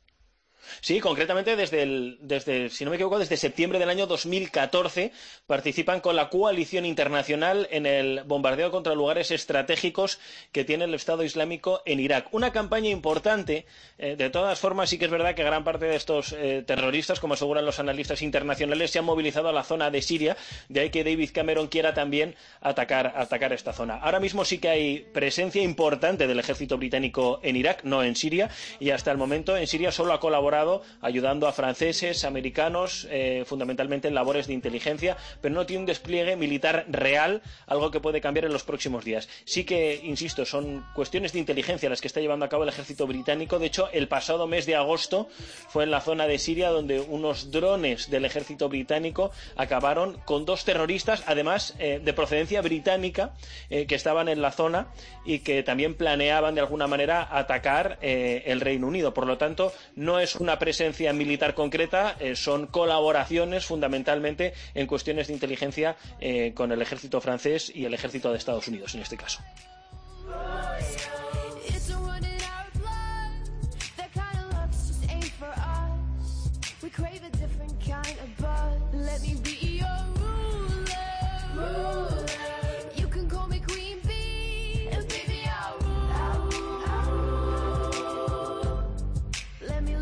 Sí, 0.81 1.00
concretamente 1.00 1.57
desde, 1.57 1.83
el, 1.83 2.19
desde, 2.21 2.71
si 2.71 2.85
no 2.85 2.90
me 2.90 2.97
equivoco, 2.97 3.19
desde 3.19 3.37
septiembre 3.37 3.79
del 3.79 3.90
año 3.90 4.07
2014 4.07 5.12
participan 5.47 6.00
con 6.00 6.17
la 6.17 6.29
coalición 6.29 6.87
internacional 6.87 7.69
en 7.71 7.87
el 7.87 8.23
bombardeo 8.25 8.71
contra 8.71 8.95
lugares 8.95 9.31
estratégicos 9.31 10.19
que 10.52 10.64
tiene 10.64 10.85
el 10.85 10.95
Estado 10.95 11.25
Islámico 11.25 11.83
en 11.87 12.00
Irak. 12.00 12.29
Una 12.33 12.52
campaña 12.52 12.88
importante. 12.90 13.67
Eh, 13.99 14.17
de 14.17 14.31
todas 14.31 14.59
formas, 14.59 14.90
sí 14.90 14.99
que 14.99 15.07
es 15.07 15.11
verdad 15.11 15.35
que 15.35 15.45
gran 15.45 15.64
parte 15.64 15.87
de 15.87 15.97
estos 15.97 16.33
eh, 16.33 16.62
terroristas, 16.67 17.21
como 17.21 17.35
aseguran 17.35 17.64
los 17.64 17.79
analistas 17.79 18.23
internacionales, 18.23 18.90
se 18.90 18.99
han 18.99 19.05
movilizado 19.05 19.49
a 19.49 19.52
la 19.52 19.64
zona 19.64 19.90
de 19.90 20.02
Siria. 20.02 20.37
De 20.69 20.81
ahí 20.81 20.90
que 20.90 21.05
David 21.05 21.31
Cameron 21.33 21.69
quiera 21.69 21.95
también 21.95 22.35
atacar, 22.61 23.14
atacar 23.17 23.52
esta 23.52 23.73
zona. 23.73 23.97
Ahora 23.97 24.21
mismo 24.21 24.45
sí 24.45 24.59
que 24.59 24.69
hay 24.69 24.99
presencia 25.12 25.62
importante 25.62 26.26
del 26.26 26.38
ejército 26.38 26.79
británico 26.79 27.40
en 27.43 27.57
Irak, 27.57 27.85
no 27.85 28.02
en 28.02 28.17
Siria, 28.17 28.50
y 28.79 28.90
hasta 28.90 29.11
el 29.11 29.19
momento 29.19 29.57
en 29.57 29.67
Siria 29.67 29.93
solo 29.93 30.12
ha 30.12 30.21
colaborado 30.21 30.50
ayudando 31.00 31.47
a 31.47 31.52
franceses, 31.52 32.25
americanos, 32.25 33.07
eh, 33.11 33.45
fundamentalmente 33.47 34.09
en 34.09 34.14
labores 34.14 34.47
de 34.47 34.54
inteligencia, 34.54 35.16
pero 35.40 35.54
no 35.54 35.66
tiene 35.66 35.80
un 35.80 35.87
despliegue 35.87 36.37
militar 36.37 36.87
real, 36.88 37.42
algo 37.66 37.90
que 37.90 38.00
puede 38.00 38.21
cambiar 38.21 38.47
en 38.47 38.52
los 38.52 38.64
próximos 38.64 39.04
días. 39.04 39.28
Sí 39.45 39.64
que, 39.64 40.00
insisto, 40.02 40.45
son 40.45 40.85
cuestiones 40.95 41.33
de 41.33 41.38
inteligencia 41.38 41.88
las 41.88 42.00
que 42.00 42.09
está 42.09 42.21
llevando 42.21 42.45
a 42.45 42.49
cabo 42.49 42.64
el 42.64 42.69
ejército 42.69 43.07
británico. 43.07 43.59
De 43.59 43.66
hecho, 43.66 43.88
el 43.92 44.09
pasado 44.09 44.47
mes 44.47 44.66
de 44.66 44.76
agosto 44.76 45.28
fue 45.69 45.85
en 45.85 45.90
la 45.90 46.00
zona 46.00 46.26
de 46.26 46.38
Siria 46.38 46.71
donde 46.71 47.00
unos 47.00 47.50
drones 47.50 48.11
del 48.11 48.25
ejército 48.25 48.69
británico 48.69 49.30
acabaron 49.57 50.19
con 50.25 50.45
dos 50.45 50.64
terroristas, 50.64 51.23
además 51.26 51.75
eh, 51.78 52.00
de 52.02 52.12
procedencia 52.12 52.61
británica, 52.62 53.35
eh, 53.69 53.87
que 53.87 53.95
estaban 53.95 54.28
en 54.28 54.42
la 54.42 54.52
zona 54.52 54.88
y 55.25 55.40
que 55.40 55.62
también 55.62 55.95
planeaban 55.95 56.54
de 56.54 56.61
alguna 56.61 56.87
manera 56.87 57.28
atacar 57.30 57.99
el 58.00 58.61
Reino 58.61 58.87
Unido. 58.87 59.14
Por 59.14 59.26
lo 59.26 59.38
tanto, 59.38 59.73
no 59.95 60.19
es 60.19 60.39
una 60.40 60.59
presencia 60.59 61.12
militar 61.12 61.54
concreta, 61.54 62.16
eh, 62.18 62.35
son 62.37 62.66
colaboraciones 62.66 63.64
fundamentalmente 63.64 64.54
en 64.75 64.87
cuestiones 64.87 65.28
de 65.28 65.35
inteligencia 65.35 65.97
eh, 66.20 66.52
con 66.54 66.73
el 66.73 66.82
ejército 66.82 67.20
francés 67.20 67.70
y 67.75 67.85
el 67.85 67.94
ejército 67.94 68.30
de 68.32 68.38
Estados 68.38 68.66
Unidos 68.68 68.94
en 68.94 69.02
este 69.02 69.16
caso. 69.16 69.40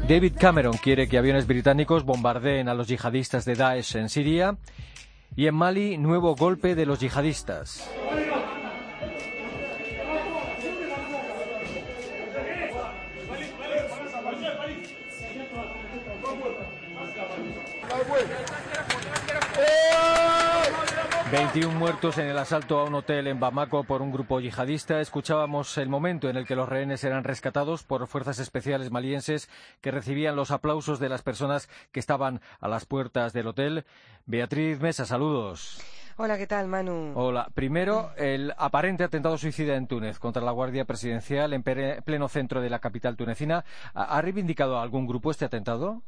David 0.09 0.37
Cameron 0.39 0.79
quiere 0.79 1.07
que 1.07 1.19
aviones 1.19 1.47
británicos 1.47 2.05
bombardeen 2.05 2.71
a 2.71 2.75
los 2.75 2.89
yihadistas 2.89 3.45
de 3.45 3.57
Daesh 3.57 3.95
en 3.95 4.09
Siria 4.09 4.57
y 5.37 5.49
en 5.49 5.55
Mali 5.55 5.99
nuevo 5.99 6.35
golpe 6.35 6.75
de 6.75 6.87
los 6.87 7.01
yihadistas. 7.01 7.87
21 21.31 21.79
muertos 21.79 22.17
en 22.17 22.27
el 22.29 22.39
asalto 22.39 22.79
a 22.79 22.85
un 22.85 22.95
hotel 22.95 23.27
en 23.27 23.39
Bamako 23.39 23.85
por 23.85 24.01
un 24.01 24.11
grupo 24.11 24.41
yihadista. 24.41 24.99
Escuchábamos 24.99 25.77
el 25.77 25.91
momento 25.91 26.31
en 26.31 26.39
el 26.39 26.47
que 26.47 26.57
los 26.57 26.67
rehenes 26.67 27.05
eran 27.05 27.23
rescatados 27.23 27.83
por 27.83 28.07
fuerzas 28.07 28.39
especiales 28.39 28.91
malienses 28.91 29.51
que 29.83 29.91
recibían 29.91 30.37
los 30.37 30.51
aplausos 30.51 30.99
de 31.01 31.11
las 31.11 31.21
personas 31.21 31.69
que 31.93 32.01
estaban 32.01 32.41
a 32.61 32.69
las 32.69 32.87
puertas 32.87 33.35
del 33.35 33.49
hotel. 33.49 33.85
Beatriz 34.25 34.81
Mesa, 34.81 35.05
saludos. 35.05 35.79
Hola, 36.17 36.39
¿qué 36.39 36.47
tal, 36.47 36.67
Manu? 36.67 37.13
Hola. 37.15 37.49
Primero, 37.55 38.11
el 38.17 38.55
aparente 38.57 39.05
atentado 39.05 39.37
suicida 39.37 39.77
en 39.77 39.87
Túnez 39.87 40.19
contra 40.19 40.43
la 40.43 40.53
Guardia 40.53 40.87
Presidencial 40.87 41.53
en 41.53 41.63
pleno 41.63 42.29
centro 42.29 42.63
de 42.63 42.71
la 42.71 42.79
capital 42.79 43.17
tunecina. 43.17 43.67
¿Ha 43.93 44.21
reivindicado 44.23 44.81
algún 44.81 45.07
grupo 45.07 45.31
este 45.31 45.45
atentado? 45.45 46.03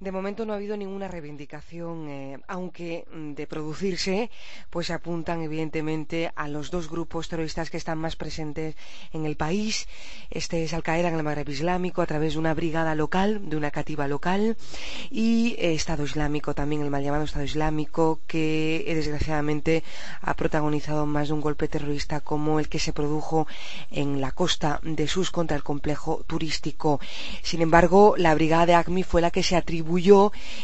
De 0.00 0.10
momento 0.10 0.44
no 0.44 0.52
ha 0.52 0.56
habido 0.56 0.76
ninguna 0.76 1.06
reivindicación, 1.06 2.08
eh, 2.08 2.38
aunque 2.48 3.06
mm, 3.12 3.34
de 3.34 3.46
producirse, 3.46 4.30
pues 4.70 4.90
apuntan 4.90 5.42
evidentemente 5.42 6.32
a 6.34 6.48
los 6.48 6.70
dos 6.72 6.90
grupos 6.90 7.28
terroristas 7.28 7.70
que 7.70 7.76
están 7.76 7.98
más 7.98 8.16
presentes 8.16 8.74
en 9.12 9.24
el 9.24 9.36
país. 9.36 9.86
Este 10.30 10.64
es 10.64 10.74
Al 10.74 10.82
Qaeda 10.82 11.08
en 11.08 11.14
el 11.14 11.22
Magreb 11.22 11.48
Islámico 11.48 12.02
a 12.02 12.06
través 12.06 12.32
de 12.32 12.40
una 12.40 12.54
brigada 12.54 12.94
local, 12.96 13.48
de 13.48 13.56
una 13.56 13.70
cativa 13.70 14.08
local, 14.08 14.56
y 15.10 15.54
eh, 15.58 15.74
Estado 15.74 16.04
Islámico 16.04 16.54
también, 16.54 16.82
el 16.82 16.90
mal 16.90 17.04
llamado 17.04 17.24
Estado 17.24 17.44
Islámico, 17.44 18.20
que 18.26 18.84
eh, 18.86 18.94
desgraciadamente 18.96 19.84
ha 20.22 20.34
protagonizado 20.34 21.06
más 21.06 21.28
de 21.28 21.34
un 21.34 21.40
golpe 21.40 21.68
terrorista 21.68 22.20
como 22.20 22.58
el 22.58 22.68
que 22.68 22.80
se 22.80 22.92
produjo 22.92 23.46
en 23.92 24.20
la 24.20 24.32
costa 24.32 24.80
de 24.82 25.06
Sus 25.06 25.30
contra 25.30 25.56
el 25.56 25.62
complejo 25.62 26.24
turístico. 26.26 27.00
Sin 27.42 27.62
embargo, 27.62 28.16
la 28.18 28.34
brigada 28.34 28.66
de 28.66 28.74
ACMI 28.74 29.04
fue 29.04 29.20
la 29.20 29.30
que 29.30 29.44
se 29.44 29.54
atribuyó 29.54 29.83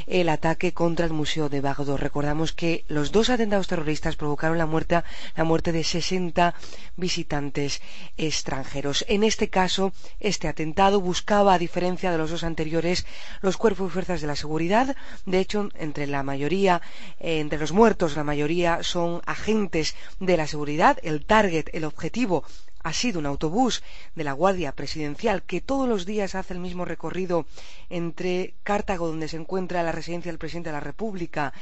el 0.06 0.28
ataque 0.28 0.72
contra 0.72 1.06
el 1.06 1.12
Museo 1.12 1.48
de 1.48 1.60
Bagdad. 1.60 1.96
Recordamos 1.96 2.52
que 2.52 2.84
los 2.88 3.12
dos 3.12 3.30
atentados 3.30 3.68
terroristas 3.68 4.16
provocaron 4.16 4.58
la 4.58 4.66
muerte, 4.66 5.02
la 5.36 5.44
muerte 5.44 5.72
de 5.72 5.84
60 5.84 6.54
visitantes 6.96 7.80
extranjeros. 8.16 9.04
En 9.08 9.22
este 9.24 9.48
caso, 9.48 9.92
este 10.18 10.48
atentado 10.48 11.00
buscaba, 11.00 11.54
a 11.54 11.58
diferencia 11.58 12.10
de 12.10 12.18
los 12.18 12.30
dos 12.30 12.44
anteriores, 12.44 13.06
los 13.42 13.56
cuerpos 13.56 13.88
y 13.88 13.92
fuerzas 13.92 14.20
de 14.20 14.26
la 14.26 14.36
seguridad. 14.36 14.96
De 15.26 15.38
hecho, 15.38 15.68
entre 15.78 16.06
la 16.06 16.22
mayoría, 16.22 16.82
entre 17.18 17.58
los 17.58 17.72
muertos, 17.72 18.16
la 18.16 18.24
mayoría 18.24 18.82
son 18.82 19.20
agentes 19.26 19.94
de 20.18 20.36
la 20.36 20.46
seguridad. 20.46 20.98
El 21.02 21.24
target, 21.24 21.68
el 21.72 21.84
objetivo, 21.84 22.44
ha 22.82 22.92
sido 22.92 23.18
un 23.18 23.26
autobús 23.26 23.82
de 24.14 24.24
la 24.24 24.32
Guardia 24.32 24.72
Presidencial 24.72 25.42
que 25.42 25.60
todos 25.60 25.88
los 25.88 26.06
días 26.06 26.34
hace 26.34 26.54
el 26.54 26.60
mismo 26.60 26.84
recorrido 26.84 27.46
entre 27.88 28.54
Cartago, 28.62 29.08
donde 29.08 29.28
se 29.28 29.36
encuentra 29.36 29.82
la 29.82 29.92
residencia 29.92 30.30
del 30.30 30.38
presidente 30.38 30.70
de 30.70 30.74
la 30.74 30.80
República, 30.80 31.52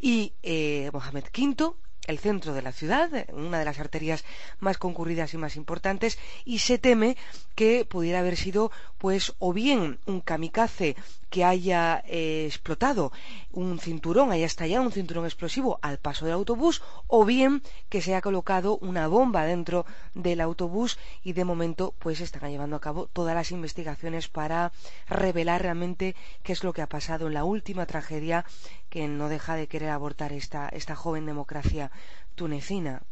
y 0.00 0.32
eh, 0.42 0.90
Mohamed 0.92 1.24
V, 1.36 1.74
el 2.06 2.18
centro 2.18 2.54
de 2.54 2.62
la 2.62 2.72
ciudad, 2.72 3.10
una 3.32 3.58
de 3.58 3.64
las 3.66 3.78
arterias 3.78 4.24
más 4.60 4.78
concurridas 4.78 5.34
y 5.34 5.36
más 5.36 5.56
importantes, 5.56 6.18
y 6.44 6.60
se 6.60 6.78
teme 6.78 7.16
que 7.54 7.84
pudiera 7.84 8.20
haber 8.20 8.36
sido, 8.36 8.72
pues, 8.96 9.34
o 9.38 9.52
bien 9.52 9.98
un 10.06 10.20
kamikaze 10.22 10.96
que 11.30 11.44
haya 11.44 12.02
eh, 12.06 12.44
explotado 12.46 13.12
un 13.52 13.78
cinturón, 13.78 14.32
haya 14.32 14.46
estallado 14.46 14.84
un 14.84 14.92
cinturón 14.92 15.24
explosivo 15.24 15.78
al 15.82 15.98
paso 15.98 16.24
del 16.24 16.34
autobús, 16.34 16.82
o 17.06 17.24
bien 17.24 17.62
que 17.88 18.02
se 18.02 18.12
haya 18.12 18.20
colocado 18.20 18.78
una 18.78 19.08
bomba 19.08 19.44
dentro 19.44 19.86
del 20.14 20.40
autobús 20.40 20.98
y 21.22 21.32
de 21.32 21.44
momento 21.44 21.94
pues 21.98 22.20
están 22.20 22.50
llevando 22.50 22.76
a 22.76 22.80
cabo 22.80 23.06
todas 23.06 23.34
las 23.34 23.50
investigaciones 23.50 24.28
para 24.28 24.72
revelar 25.08 25.62
realmente 25.62 26.14
qué 26.42 26.52
es 26.52 26.64
lo 26.64 26.72
que 26.72 26.82
ha 26.82 26.88
pasado 26.88 27.26
en 27.26 27.34
la 27.34 27.44
última 27.44 27.86
tragedia 27.86 28.44
que 28.88 29.06
no 29.08 29.28
deja 29.28 29.54
de 29.54 29.66
querer 29.66 29.90
abortar 29.90 30.32
esta, 30.32 30.68
esta 30.68 30.96
joven 30.96 31.26
democracia 31.26 31.90
tunecina. 32.38 33.02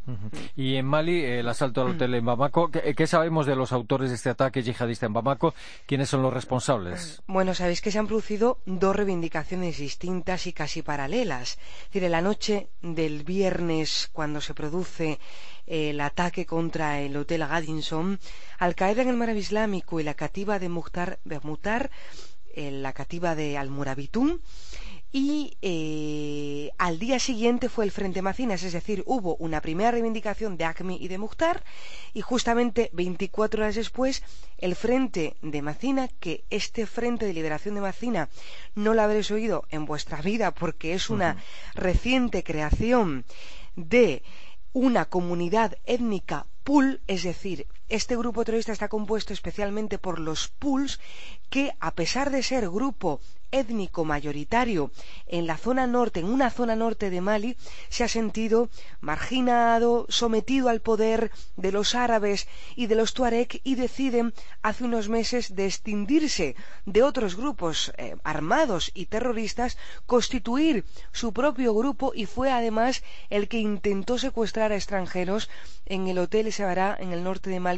Y 0.55 0.77
en 0.77 0.85
Mali, 0.85 1.23
el 1.23 1.47
asalto 1.47 1.81
al 1.81 1.91
hotel 1.91 2.15
en 2.15 2.25
Bamako, 2.25 2.71
¿qué, 2.71 3.05
sabemos 3.05 3.45
de 3.45 3.55
los 3.55 3.71
autores 3.71 4.09
de 4.09 4.15
este 4.15 4.29
ataque 4.29 4.63
yihadista 4.63 5.05
en 5.05 5.13
Bamako? 5.13 5.53
¿Quiénes 5.85 6.09
son 6.09 6.23
los 6.23 6.33
responsables? 6.33 7.21
Bueno, 7.27 7.53
sabéis 7.53 7.81
que 7.81 7.91
se 7.91 7.99
han 7.99 8.07
producido 8.07 8.59
dos 8.65 8.95
reivindicaciones 8.95 9.77
distintas 9.77 10.47
y 10.47 10.53
casi 10.53 10.81
paralelas. 10.81 11.59
Es 11.81 11.87
decir, 11.87 12.05
en 12.05 12.11
la 12.11 12.21
noche 12.21 12.69
del 12.81 13.23
viernes, 13.23 14.09
cuando 14.13 14.41
se 14.41 14.53
produce 14.53 15.19
el 15.67 15.99
ataque 15.99 16.45
contra 16.45 17.01
el 17.01 17.15
hotel 17.17 17.45
Gaddinson, 17.45 18.19
Al 18.57 18.73
Qaeda 18.73 19.01
en 19.01 19.09
el 19.09 19.17
mar 19.17 19.35
Islámico 19.35 19.99
y 19.99 20.03
la 20.03 20.13
cativa 20.13 20.57
de 20.57 20.69
Muhtar, 20.69 21.19
Muhtar 21.43 21.91
la 22.55 22.93
cativa 22.93 23.35
de 23.35 23.57
Al-Murabitun, 23.57 24.41
y 25.11 25.57
eh, 25.61 26.71
al 26.77 26.99
día 26.99 27.19
siguiente 27.19 27.69
fue 27.69 27.85
el 27.85 27.91
Frente 27.91 28.21
Macinas, 28.21 28.63
es 28.63 28.73
decir, 28.73 29.03
hubo 29.05 29.35
una 29.37 29.61
primera 29.61 29.91
reivindicación 29.91 30.57
de 30.57 30.65
ACMI 30.65 30.97
y 30.99 31.07
de 31.07 31.17
Mukhtar 31.17 31.63
y 32.13 32.21
justamente 32.21 32.89
24 32.93 33.61
horas 33.61 33.75
después 33.75 34.21
el 34.57 34.75
Frente 34.75 35.37
de 35.41 35.61
Macina, 35.61 36.09
que 36.19 36.43
este 36.49 36.85
Frente 36.85 37.25
de 37.25 37.33
Liberación 37.33 37.75
de 37.75 37.81
Macina 37.81 38.29
no 38.75 38.93
lo 38.93 39.01
habréis 39.01 39.31
oído 39.31 39.63
en 39.69 39.85
vuestra 39.85 40.21
vida 40.21 40.51
porque 40.51 40.93
es 40.93 41.09
una 41.09 41.37
reciente 41.73 42.43
creación 42.43 43.25
de 43.75 44.23
una 44.73 45.05
comunidad 45.05 45.77
étnica 45.85 46.47
pool, 46.63 47.01
es 47.07 47.23
decir, 47.23 47.65
este 47.89 48.17
grupo 48.17 48.43
terrorista 48.43 48.73
está 48.73 48.87
compuesto 48.89 49.33
especialmente 49.33 49.97
por 49.97 50.19
los 50.19 50.49
pools 50.49 50.99
que, 51.49 51.71
a 51.79 51.91
pesar 51.91 52.29
de 52.31 52.43
ser 52.43 52.69
grupo 52.69 53.21
étnico 53.51 54.03
mayoritario 54.03 54.91
en 55.25 55.47
la 55.47 55.55
zona 55.55 55.87
norte, 55.87 56.19
en 56.19 56.25
una 56.25 56.49
zona 56.49 56.75
norte 56.75 57.09
de 57.09 57.21
Mali, 57.21 57.55
se 57.87 58.03
ha 58.03 58.09
sentido 58.09 58.69
marginado, 58.99 60.05
sometido 60.09 60.67
al 60.67 60.81
poder 60.81 61.31
de 61.55 61.71
los 61.71 61.95
árabes 61.95 62.47
y 62.75 62.87
de 62.87 62.95
los 62.95 63.13
tuareg 63.13 63.61
y 63.63 63.75
deciden 63.75 64.33
hace 64.61 64.83
unos 64.83 65.07
meses 65.07 65.55
descindirse 65.55 66.57
de 66.85 67.03
otros 67.03 67.37
grupos 67.37 67.93
eh, 67.97 68.17
armados 68.25 68.91
y 68.93 69.05
terroristas, 69.05 69.77
constituir 70.05 70.83
su 71.13 71.31
propio 71.31 71.73
grupo 71.73 72.11
y 72.13 72.25
fue 72.25 72.51
además 72.51 73.01
el 73.29 73.47
que 73.47 73.59
intentó 73.59 74.17
secuestrar 74.17 74.73
a 74.73 74.75
extranjeros 74.75 75.49
en 75.85 76.07
el 76.07 76.17
hotel 76.19 76.51
Sebará 76.51 76.97
en 76.99 77.13
el 77.13 77.23
norte 77.23 77.49
de 77.49 77.59
Mali 77.59 77.76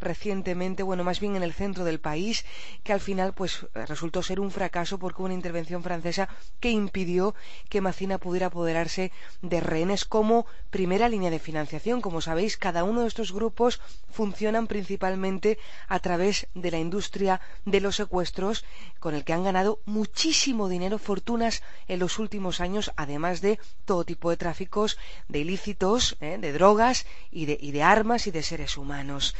recientemente, 0.00 0.82
bueno, 0.82 1.04
más 1.04 1.20
bien 1.20 1.36
en 1.36 1.42
el 1.42 1.52
centro 1.52 1.84
del 1.84 2.00
país, 2.00 2.44
que 2.84 2.92
al 2.92 3.00
final 3.00 3.32
pues 3.34 3.66
resultó 3.74 4.22
ser 4.22 4.40
un 4.40 4.50
fracaso 4.50 4.98
porque 4.98 5.20
hubo 5.20 5.26
una 5.26 5.34
intervención 5.34 5.82
francesa 5.82 6.28
que 6.60 6.70
impidió 6.70 7.34
que 7.68 7.80
Macina 7.80 8.18
pudiera 8.18 8.46
apoderarse 8.46 9.12
de 9.42 9.60
rehenes 9.60 10.04
como 10.04 10.46
primera 10.70 11.08
línea 11.08 11.30
de 11.30 11.38
financiación. 11.38 12.00
Como 12.00 12.20
sabéis, 12.20 12.56
cada 12.56 12.84
uno 12.84 13.02
de 13.02 13.08
estos 13.08 13.32
grupos 13.32 13.80
funcionan 14.10 14.66
principalmente 14.66 15.58
a 15.88 15.98
través 15.98 16.48
de 16.54 16.70
la 16.70 16.78
industria 16.78 17.40
de 17.64 17.80
los 17.80 17.96
secuestros, 17.96 18.64
con 18.98 19.14
el 19.14 19.24
que 19.24 19.32
han 19.32 19.44
ganado 19.44 19.80
muchísimo 19.84 20.68
dinero, 20.68 20.98
fortunas 20.98 21.62
en 21.88 21.98
los 21.98 22.18
últimos 22.18 22.60
años, 22.60 22.92
además 22.96 23.40
de 23.40 23.58
todo 23.84 24.04
tipo 24.04 24.30
de 24.30 24.36
tráficos, 24.36 24.98
de 25.28 25.40
ilícitos, 25.40 26.16
¿eh? 26.20 26.38
de 26.40 26.52
drogas 26.52 27.06
y 27.30 27.46
de, 27.46 27.58
y 27.60 27.72
de 27.72 27.82
armas 27.82 28.26
y 28.26 28.30
de 28.30 28.42
seres 28.42 28.76
humanos. 28.76 29.34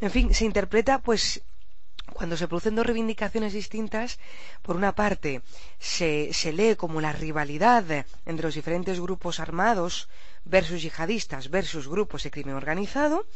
En 0.00 0.10
fin, 0.10 0.34
se 0.34 0.44
interpreta 0.44 1.00
pues 1.00 1.42
cuando 2.12 2.36
se 2.36 2.48
producen 2.48 2.76
dos 2.76 2.86
reivindicaciones 2.86 3.52
distintas, 3.52 4.18
por 4.62 4.76
una 4.76 4.94
parte 4.94 5.42
se, 5.78 6.32
se, 6.32 6.52
lee 6.52 6.76
como 6.76 7.00
la 7.00 7.12
rivalidad 7.12 7.84
entre 8.24 8.46
los 8.46 8.54
diferentes 8.54 9.00
grupos 9.00 9.40
armados 9.40 10.08
versus 10.44 10.82
yihadistas 10.82 11.50
versus 11.50 11.88
grupos 11.88 12.22
de 12.22 12.30
crimen 12.30 12.54
organizado, 12.54 13.26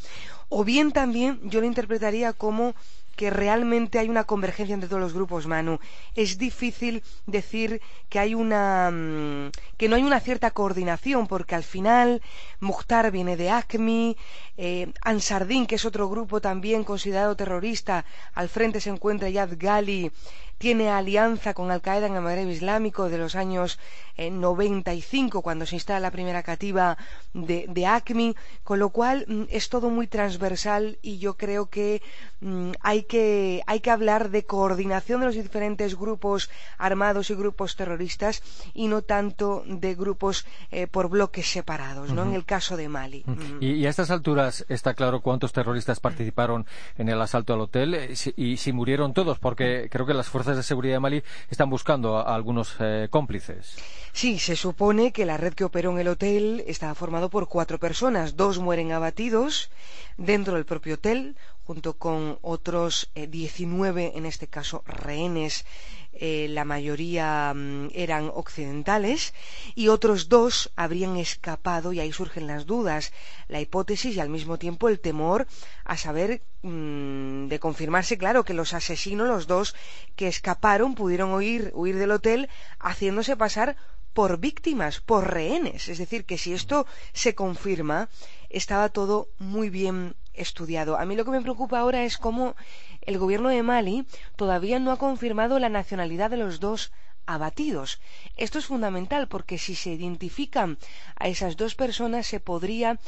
o 0.49 0.65
bien 0.65 0.93
también 0.93 1.41
yo 1.51 1.61
lo 1.61 1.67
interpretaría 1.67 2.33
como 2.33 2.75
que 3.21 3.29
realmente 3.29 3.99
hay 3.99 4.09
una 4.09 4.25
convergencia 4.25 4.73
entre 4.73 4.89
todos 4.89 5.03
los 5.03 5.13
grupos, 5.13 5.47
Manu. 5.47 5.79
Es 6.15 6.39
difícil 6.39 7.03
decir 7.27 7.83
que 8.09 8.19
hay 8.19 8.35
una 8.35 8.91
mm, 8.91 9.51
que 9.77 9.91
no 9.91 9.97
hay 9.97 10.05
una 10.05 10.21
cierta 10.21 10.53
coordinación, 10.53 11.27
porque 11.27 11.55
al 11.55 11.63
final 11.63 12.23
Mukhtar 12.61 13.11
viene 13.11 13.37
de 13.37 13.51
ACMI, 13.51 14.17
eh, 14.57 14.91
Ansardin, 15.03 15.67
que 15.67 15.75
es 15.75 15.85
otro 15.85 16.09
grupo 16.09 16.41
también 16.41 16.83
considerado 16.83 17.37
terrorista, 17.37 18.07
al 18.33 18.49
frente 18.49 18.81
se 18.81 18.89
encuentra 18.89 19.29
Yad 19.29 19.51
Gali, 19.59 20.11
tiene 20.61 20.91
alianza 20.91 21.55
con 21.55 21.71
Al 21.71 21.81
Qaeda 21.81 22.07
en 22.07 22.17
el 22.17 22.21
Magreb 22.21 22.51
Islámico 22.51 23.09
de 23.09 23.17
los 23.17 23.35
años 23.35 23.79
eh, 24.19 24.31
95, 24.31 25.41
cuando 25.41 25.65
se 25.65 25.77
instala 25.77 26.01
la 26.01 26.11
primera 26.11 26.43
cativa 26.43 26.99
de, 27.33 27.65
de 27.67 27.87
ACMI, 27.87 28.37
con 28.63 28.79
lo 28.79 28.91
cual 28.91 29.25
mm, 29.27 29.45
es 29.49 29.71
todo 29.71 29.89
muy 29.89 30.07
transversal 30.07 30.99
y 31.01 31.17
yo 31.17 31.39
creo 31.39 31.71
que, 31.71 32.03
mm, 32.43 32.73
hay 32.83 33.05
que 33.05 33.63
hay 33.67 33.81
que 33.81 33.91
hablar 33.91 34.29
de 34.29 34.45
coordinación 34.45 35.21
de 35.21 35.27
los 35.29 35.35
diferentes 35.35 35.97
grupos 35.97 36.51
armados 36.77 37.31
y 37.31 37.35
grupos 37.37 37.75
terroristas 37.75 38.43
y 38.75 38.89
no 38.89 39.01
tanto 39.01 39.63
de 39.67 39.95
grupos 39.95 40.45
eh, 40.71 40.87
por 40.87 41.09
bloques 41.09 41.51
separados, 41.51 42.13
¿no? 42.13 42.25
En 42.25 42.35
el 42.35 42.45
caso 42.45 42.77
de 42.77 42.91
Mali. 42.91 43.25
Uh 43.27 43.31
-huh. 43.31 43.57
y, 43.61 43.73
y, 43.77 43.87
a 43.87 43.89
estas 43.89 44.11
alturas 44.11 44.67
está 44.69 44.93
claro 44.93 45.23
cuántos 45.23 45.55
terroristas 45.55 46.01
participaron 46.01 46.67
en 46.99 47.09
el 47.09 47.19
asalto 47.23 47.55
al 47.55 47.63
hotel 47.63 47.95
eh, 47.95 48.15
y 48.37 48.59
si 48.59 48.73
murieron 48.75 49.15
todos, 49.15 49.39
porque 49.39 49.89
creo 49.91 50.05
que 50.05 50.13
las 50.13 50.29
fuerzas 50.29 50.50
fuerzas 50.51 50.65
de 50.65 50.69
seguridad 50.69 50.95
de 50.97 51.01
Mali 51.01 51.23
están 51.49 51.71
buscando 51.71 52.17
a, 52.17 52.35
algunos 52.35 52.75
eh, 52.81 53.07
cómplices. 53.11 53.77
Sí, 54.13 54.39
se 54.39 54.57
supone 54.57 55.13
que 55.13 55.25
la 55.25 55.37
red 55.37 55.55
que 55.55 55.65
operó 55.65 55.93
en 55.93 56.01
el 56.01 56.09
hotel 56.09 56.65
estaba 56.67 56.95
formada 56.95 57.29
por 57.29 57.49
cuatro 57.49 57.79
personas. 57.79 58.37
Dos 58.37 58.59
mueren 58.59 58.91
abatidos 58.91 59.71
dentro 60.17 60.55
del 60.55 60.65
propio 60.65 60.95
hotel, 60.95 61.37
junto 61.65 61.95
con 61.95 62.39
otros 62.43 63.11
eh, 63.15 63.29
19, 63.29 64.13
en 64.17 64.27
este 64.27 64.49
caso, 64.49 64.83
rehenes 64.87 65.65
eh, 66.13 66.49
la 66.51 66.65
mayoría 66.65 67.53
mm, 67.55 67.89
eran 67.95 68.31
occidentales 68.35 69.33
y 69.75 69.89
otros 69.89 70.29
dos 70.29 70.71
habrían 70.77 71.17
escapado 71.17 71.93
y 71.93 72.01
ahí 72.01 72.13
surgen 72.13 72.47
las 72.47 72.67
dudas, 72.67 73.13
la 73.49 73.61
hipótesis 73.61 74.17
y 74.17 74.21
al 74.21 74.29
mismo 74.29 74.59
tiempo 74.59 74.89
el 74.89 75.01
temor 75.01 75.47
a 75.85 75.97
saber 75.97 76.43
mmm, 76.63 77.47
de 77.47 77.59
confirmarse, 77.61 78.19
claro, 78.19 78.45
que 78.45 78.55
los 78.55 78.75
asesinos, 78.75 79.29
los 79.29 79.47
dos 79.47 79.75
que 80.17 80.29
escaparon, 80.29 80.95
pudieron 80.95 81.33
huir, 81.33 81.71
huir 81.75 81.97
del 81.97 82.11
hotel 82.11 82.49
haciéndose 82.79 83.37
pasar 83.37 83.77
por 84.13 84.39
víctimas, 84.39 85.01
por 85.01 85.33
rehenes. 85.33 85.89
Es 85.89 85.99
decir, 85.99 86.25
que 86.25 86.39
si 86.39 86.53
esto 86.53 86.87
se 87.13 87.35
confirma, 87.35 88.09
estaba 88.49 88.89
todo 88.89 89.29
muy 89.39 89.71
bien 89.71 90.17
estudiado. 90.35 90.97
A 90.99 91.05
mí 91.05 91.17
lo 91.17 91.25
que 91.25 91.31
me 91.31 91.43
preocupa 91.43 91.79
ahora 91.79 92.05
es 92.05 92.19
cómo 92.19 92.57
el 93.03 93.19
gobierno 93.19 93.49
de 93.49 93.63
Mali 93.63 94.07
todavía 94.37 94.79
no 94.79 94.93
ha 94.93 94.97
confirmado 94.99 95.59
la 95.59 95.69
nacionalidad 95.69 96.31
de 96.31 96.37
los 96.37 96.61
dos 96.61 96.93
abatidos. 97.27 98.01
Esto 98.37 98.59
es 98.59 98.67
fundamental 98.67 99.29
porque 99.29 99.59
si 99.59 99.75
se 99.75 99.91
identifican 99.91 100.79
a 101.17 101.29
esas 101.29 101.57
dos 101.57 101.75
personas 101.75 102.27
se 102.27 102.41
podría 102.41 102.99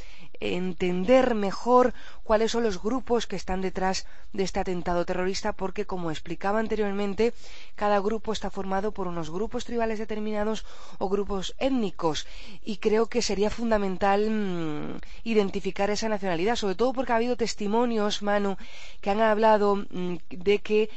entender 0.41 1.35
mejor 1.35 1.95
cuáles 2.25 2.51
son 2.53 2.63
los 2.65 2.83
grupos 2.83 3.27
que 3.27 3.37
están 3.37 3.61
detrás 3.61 4.07
de 4.33 4.43
este 4.45 4.61
atentado 4.61 5.05
terrorista 5.05 5.53
porque, 5.53 5.87
como 5.87 6.11
explicaba 6.11 6.59
anteriormente, 6.59 7.35
cada 7.77 7.99
grupo 8.01 8.33
está 8.33 8.51
formado 8.51 8.93
por 8.93 9.07
unos 9.07 9.31
grupos 9.31 9.65
tribales 9.65 9.99
determinados 9.99 10.65
o 10.99 11.09
grupos 11.09 11.55
étnicos 11.59 12.27
y 12.65 12.77
creo 12.79 13.07
que 13.07 13.23
sería 13.23 13.51
fundamental 13.51 14.31
mmm, 14.31 14.99
identificar 15.25 15.91
esa 15.91 16.09
nacionalidad, 16.09 16.57
sobre 16.57 16.75
todo 16.75 16.93
porque 16.93 17.13
ha 17.13 17.17
habido 17.17 17.37
testimonios, 17.37 18.23
Manu, 18.23 18.57
que 19.01 19.11
han 19.11 19.21
hablado 19.21 19.77
mmm, 19.77 20.17
de 20.31 20.59
que 20.61 20.91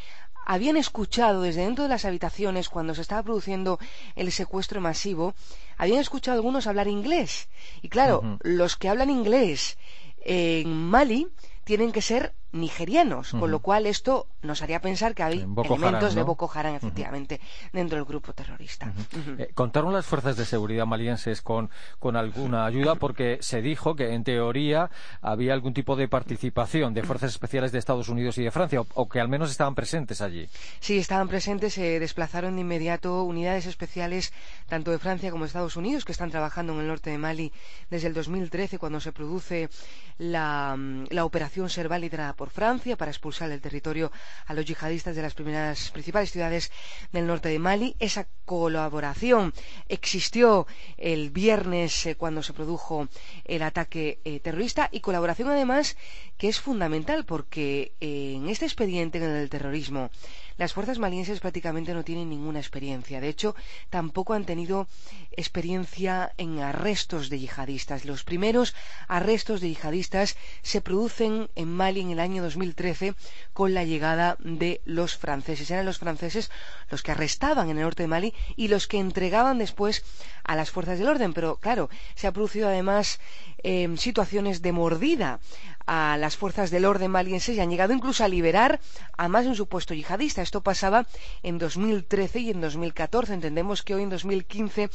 habían 0.45 0.77
escuchado 0.77 1.41
desde 1.41 1.62
dentro 1.62 1.84
de 1.84 1.89
las 1.89 2.05
habitaciones 2.05 2.69
cuando 2.69 2.95
se 2.95 3.01
estaba 3.01 3.23
produciendo 3.23 3.79
el 4.15 4.31
secuestro 4.31 4.79
masivo, 4.79 5.34
habían 5.77 5.99
escuchado 5.99 6.38
algunos 6.38 6.67
hablar 6.67 6.88
inglés. 6.88 7.49
Y 7.81 7.89
claro, 7.89 8.21
uh 8.23 8.27
-huh. 8.27 8.38
los 8.43 8.75
que 8.77 8.89
hablan 8.89 9.10
inglés 9.10 9.77
en 10.23 10.71
Mali 10.71 11.27
tienen 11.63 11.91
que 11.91 12.01
ser 12.01 12.34
nigerianos, 12.55 13.33
uh 13.33 13.37
-huh. 13.37 13.39
con 13.41 13.51
lo 13.51 13.59
cual 13.59 13.85
esto 13.85 14.27
nos 14.41 14.61
haría 14.61 14.79
pensar 14.79 15.13
que 15.13 15.23
hay 15.23 15.39
elementos 15.39 15.83
Haram, 15.83 16.01
¿no? 16.01 16.09
de 16.09 16.23
Boko 16.23 16.49
Haram, 16.53 16.75
efectivamente, 16.75 17.39
uh 17.41 17.45
-huh. 17.45 17.69
dentro 17.73 17.97
del 17.97 18.05
grupo 18.05 18.33
terrorista. 18.33 18.91
Eh, 19.37 19.51
¿Contaron 19.53 19.93
las 19.93 20.05
fuerzas 20.05 20.37
de 20.37 20.45
seguridad 20.45 20.85
malienses 20.85 21.41
con, 21.41 21.69
con, 21.99 22.15
alguna 22.15 22.65
ayuda? 22.65 22.95
Porque 22.95 23.37
se 23.41 23.61
dijo 23.61 23.95
que, 23.95 24.13
en 24.13 24.23
teoría, 24.23 24.89
había 25.21 25.53
algún 25.53 25.73
tipo 25.73 25.95
de 25.95 26.07
participación 26.07 26.93
de 26.93 27.03
fuerzas 27.03 27.31
especiales 27.31 27.71
de 27.71 27.79
Estados 27.79 28.09
Unidos 28.09 28.37
y 28.37 28.43
de 28.43 28.51
Francia, 28.51 28.81
o, 28.81 28.87
o 28.93 29.09
que 29.09 29.19
al 29.19 29.27
menos 29.27 29.51
estaban 29.51 29.75
presentes 29.75 30.21
allí. 30.21 30.47
Sí, 30.79 30.97
estaban 30.97 31.27
presentes, 31.27 31.73
se 31.73 31.99
desplazaron 31.99 32.55
de 32.55 32.61
inmediato 32.61 33.23
unidades 33.23 33.65
especiales 33.65 34.33
tanto 34.67 34.91
de 34.91 34.99
Francia 34.99 35.31
como 35.31 35.43
de 35.43 35.47
Estados 35.47 35.75
Unidos, 35.75 36.05
que 36.05 36.13
están 36.13 36.31
trabajando 36.31 36.73
en 36.73 36.79
el 36.79 36.87
norte 36.87 37.09
de 37.09 37.17
Mali 37.17 37.51
desde 37.89 38.07
el 38.07 38.13
2013, 38.13 38.79
cuando 38.79 38.99
se 38.99 39.11
produce 39.11 39.69
la, 40.17 40.77
la 41.09 41.25
operación 41.25 41.69
Serval 41.69 42.03
por 42.45 42.51
Francia 42.53 42.95
para 42.95 43.10
expulsar 43.10 43.49
del 43.49 43.60
territorio 43.60 44.12
a 44.45 44.53
los 44.53 44.65
yihadistas 44.65 45.15
de 45.15 45.23
las 45.23 45.34
primeras 45.34 45.89
principales 45.89 46.29
ciudades 46.31 46.71
del 47.12 47.25
norte 47.25 47.49
de 47.49 47.58
Mali. 47.58 47.95
Esa 47.97 48.27
colaboración 48.45 49.51
existió 49.89 50.67
el 50.97 51.31
viernes 51.31 52.05
eh, 52.05 52.15
cuando 52.15 52.43
se 52.43 52.53
produjo 52.53 53.08
el 53.45 53.63
ataque 53.63 54.19
eh, 54.25 54.39
terrorista 54.41 54.89
y 54.91 54.99
colaboración 54.99 55.49
además 55.49 55.97
que 56.38 56.47
es 56.47 56.60
fundamental 56.60 57.25
porque 57.25 57.93
eh, 57.99 58.34
en 58.36 58.47
este 58.47 58.65
expediente 58.65 59.17
en 59.17 59.23
el 59.23 59.49
terrorismo 59.49 60.12
las 60.58 60.73
fuerzas 60.73 60.99
malienses 60.99 61.41
prácticamente 61.41 61.93
no 61.93 62.05
tienen 62.05 62.29
ninguna 62.29 62.60
experiencia. 62.60 63.19
De 63.19 63.27
hecho, 63.27 63.55
tampoco 63.89 64.34
han 64.34 64.45
tenido 64.45 64.88
experiencia 65.31 66.31
en 66.38 66.60
arrestos 66.60 67.29
de 67.29 67.39
yihadistas. 67.39 68.05
Los 68.05 68.23
primeros 68.23 68.73
arrestos 69.10 69.60
de 69.60 69.69
yihadistas 69.69 70.38
se 70.62 70.79
producen 70.79 71.49
en 71.55 71.69
Mali 71.73 72.01
en 72.01 72.12
el 72.12 72.21
año 72.21 72.35
año 72.36 72.43
2013 72.43 73.15
con 73.54 73.74
la 73.74 73.86
llegada 73.86 74.36
de 74.39 74.82
los 74.86 75.15
franceses. 75.15 75.71
Eran 75.71 75.86
los 75.86 76.00
franceses 76.00 76.52
los 76.91 77.02
que 77.02 77.12
arrestaban 77.12 77.69
en 77.69 77.78
el 77.78 77.84
norte 77.84 78.04
de 78.04 78.08
Mali 78.08 78.34
y 78.58 78.67
los 78.67 78.88
que 78.88 79.00
entregaban 79.00 79.58
después 79.58 80.04
a 80.43 80.56
las 80.56 80.69
fuerzas 80.69 81.00
del 81.00 81.08
orden. 81.08 81.34
Pero 81.34 81.56
claro, 81.58 81.89
se 82.15 82.28
ha 82.28 82.34
producido 82.34 82.67
además 82.67 83.19
eh, 83.63 83.89
situaciones 83.98 84.62
de 84.62 84.74
mordida 84.74 85.39
a 85.88 86.17
las 86.17 86.38
fuerzas 86.38 86.71
del 86.71 86.86
orden 86.86 87.12
malienses 87.12 87.56
y 87.56 87.60
han 87.60 87.69
llegado 87.69 87.93
incluso 87.93 88.24
a 88.24 88.28
liberar 88.28 88.80
a 89.17 89.28
más 89.28 89.43
de 89.43 89.50
un 89.50 89.56
supuesto 89.56 89.93
yihadista. 89.93 90.41
Esto 90.41 90.62
pasaba 90.62 91.06
en 91.43 91.58
2013 91.58 92.39
y 92.39 92.50
en 92.52 92.62
2014. 92.62 93.34
Entendemos 93.34 93.84
que 93.84 93.95
hoy 93.95 94.04
en 94.04 94.10
2015 94.10 94.89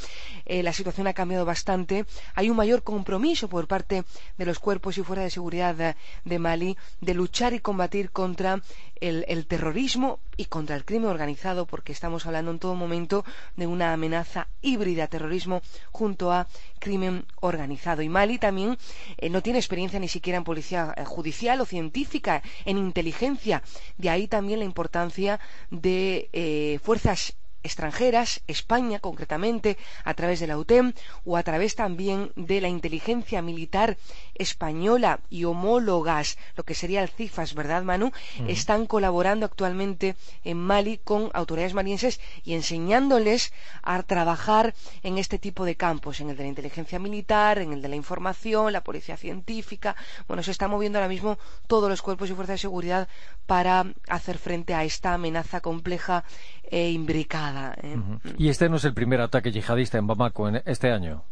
eh, 0.47 0.63
la 0.63 0.73
situación 0.73 1.07
ha 1.07 1.15
cambiado 1.15 1.45
bastante. 1.45 2.07
Hay 2.35 2.51
un 2.51 2.57
mayor 2.57 2.83
compromiso 2.83 3.49
por 3.49 3.67
parte 3.67 4.05
de 4.39 4.47
los 4.47 4.59
cuerpos 4.59 4.99
y 4.99 5.03
fuerzas 5.03 5.25
de 5.25 5.31
seguridad 5.31 5.75
de, 5.75 5.97
de 6.25 6.39
Mali 6.39 6.77
de 7.01 7.15
luchar 7.15 7.53
y 7.55 7.61
combatir 7.61 8.11
contra 8.11 8.61
el, 9.01 9.47
terrorismo 9.47 10.21
y 10.37 10.47
contra 10.47 10.77
el 10.77 10.85
crimen 10.85 11.11
organizado, 11.11 11.67
porque 11.67 11.93
estamos 11.93 12.27
hablando 12.27 12.51
en 12.51 12.59
todo 12.59 12.75
momento 12.75 13.25
de 13.57 13.67
una 13.67 13.93
amenaza 13.93 14.49
híbrida 14.63 15.07
terrorismo 15.07 15.63
junto 15.91 16.33
a 16.33 16.47
crimen 16.79 17.25
organizado. 17.41 18.03
Y 18.03 18.09
Mali 18.09 18.39
también 18.39 18.77
eh, 19.19 19.31
no 19.31 19.43
tiene 19.43 19.59
experiencia 19.59 19.99
ni 19.99 20.09
siquiera 20.09 20.37
en 20.37 20.45
policía 20.45 20.95
eh, 20.97 21.05
judicial 21.05 21.61
o 21.61 21.67
científica, 21.67 22.43
en 22.65 22.79
inteligencia. 22.79 23.63
De 23.97 24.11
ahí 24.11 24.29
también 24.29 24.59
la 24.61 24.65
importancia 24.65 25.41
de 25.71 26.29
eh, 26.33 26.79
fuerzas 26.83 27.35
extranjeras, 27.63 28.43
España 28.47 28.99
concretamente, 29.01 29.77
a 30.05 30.15
través 30.15 30.41
de 30.41 30.47
la 30.47 30.59
UTEM 30.59 30.93
o 31.25 31.37
a 31.37 31.43
través 31.43 31.75
también 31.75 32.33
de 32.37 32.61
la 32.61 32.69
inteligencia 32.69 33.43
militar 33.43 33.97
española 34.35 35.21
y 35.31 35.45
homólogas, 35.45 36.39
lo 36.57 36.65
que 36.65 36.75
sería 36.75 37.03
el 37.03 37.09
CIFAS, 37.09 37.55
¿verdad, 37.55 37.83
Manu? 37.83 38.07
Uh 38.07 38.11
-huh. 38.11 38.51
Están 38.51 38.87
colaborando 38.87 39.47
actualmente 39.47 40.17
en 40.45 40.59
Mali 40.59 40.99
con 40.99 41.31
autoridades 41.35 41.75
malienses 41.75 42.21
y 42.45 42.55
enseñándoles 42.55 43.53
a 43.83 44.03
trabajar 44.03 44.75
en 45.03 45.19
este 45.19 45.39
tipo 45.39 45.65
de 45.65 45.77
campos, 45.77 46.21
en 46.21 46.31
el 46.31 46.37
de 46.37 46.45
la 46.45 46.49
inteligencia 46.49 46.99
militar, 46.99 47.59
en 47.59 47.73
el 47.73 47.83
de 47.83 47.89
la 47.89 47.97
información, 47.97 48.73
la 48.73 48.83
policía 48.83 49.17
científica. 49.17 49.97
Bueno, 50.27 50.43
se 50.43 50.51
están 50.51 50.71
moviendo 50.71 50.99
ahora 50.99 51.09
mismo 51.09 51.39
todos 51.67 51.89
los 51.89 52.03
cuerpos 52.03 52.31
y 52.31 52.35
fuerzas 52.35 52.55
de 52.55 52.59
seguridad 52.59 53.09
para 53.47 53.87
hacer 54.09 54.39
frente 54.39 54.75
a 54.75 54.85
esta 54.85 55.15
amenaza 55.15 55.61
compleja 55.61 56.25
e 56.71 56.91
imbricada. 56.91 57.75
¿eh? 57.83 57.97
Y 58.39 58.49
este 58.49 58.69
no 58.69 58.77
es 58.77 58.85
el 58.85 58.95
primer 58.95 59.21
ataque 59.21 59.53
yihadista 59.53 59.99
en 59.99 60.07
Bamako 60.07 60.49
en 60.49 60.63
este 60.65 60.91
año. 60.91 61.25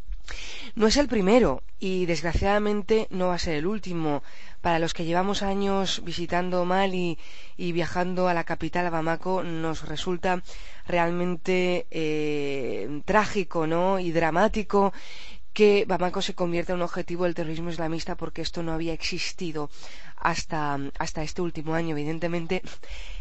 No 0.74 0.86
es 0.86 0.96
el 0.96 1.08
primero 1.08 1.62
y 1.80 2.06
desgraciadamente 2.06 3.06
no 3.10 3.28
va 3.28 3.34
a 3.34 3.38
ser 3.38 3.54
el 3.54 3.66
último. 3.66 4.22
Para 4.60 4.78
los 4.78 4.92
que 4.92 5.04
llevamos 5.04 5.42
años 5.42 6.02
visitando 6.04 6.64
Mali 6.64 7.18
y 7.56 7.72
viajando 7.72 8.28
a 8.28 8.34
la 8.34 8.44
capital, 8.44 8.86
a 8.86 8.90
Bamako, 8.90 9.42
nos 9.42 9.88
resulta 9.88 10.42
realmente 10.86 11.86
eh, 11.90 13.00
trágico 13.04 13.66
¿no? 13.66 13.98
y 13.98 14.10
dramático 14.10 14.92
que 15.58 15.84
Bamako 15.88 16.22
se 16.22 16.38
convierta 16.40 16.70
en 16.72 16.78
un 16.78 16.82
objetivo 16.84 17.24
del 17.24 17.34
terrorismo 17.34 17.68
islamista 17.68 18.14
porque 18.14 18.42
esto 18.42 18.62
no 18.62 18.70
había 18.74 18.92
existido 18.92 19.70
hasta, 20.14 20.78
hasta 21.00 21.24
este 21.24 21.42
último 21.42 21.74
año. 21.74 21.96
Evidentemente 21.96 22.62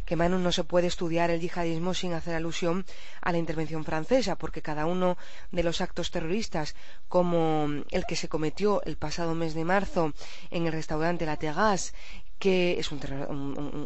que 0.05 0.15
Manu 0.15 0.37
no 0.37 0.51
se 0.51 0.63
puede 0.63 0.85
estudiar 0.85 1.31
el 1.31 1.41
yihadismo 1.41 1.95
sin 1.95 2.13
hacer 2.13 2.35
alusión 2.35 2.85
a 3.21 3.31
la 3.31 3.39
intervención 3.39 3.83
francesa, 3.83 4.35
porque 4.35 4.61
cada 4.61 4.85
uno 4.85 5.17
de 5.51 5.63
los 5.63 5.81
actos 5.81 6.11
terroristas, 6.11 6.75
como 7.09 7.69
el 7.89 8.05
que 8.05 8.15
se 8.15 8.29
cometió 8.29 8.83
el 8.83 8.97
pasado 8.97 9.33
mes 9.33 9.55
de 9.55 9.65
marzo 9.65 10.13
en 10.51 10.67
el 10.67 10.73
restaurante 10.73 11.25
La 11.25 11.37
Terrasse 11.37 11.93
que 12.39 12.79
es 12.79 12.91
un, 12.91 12.99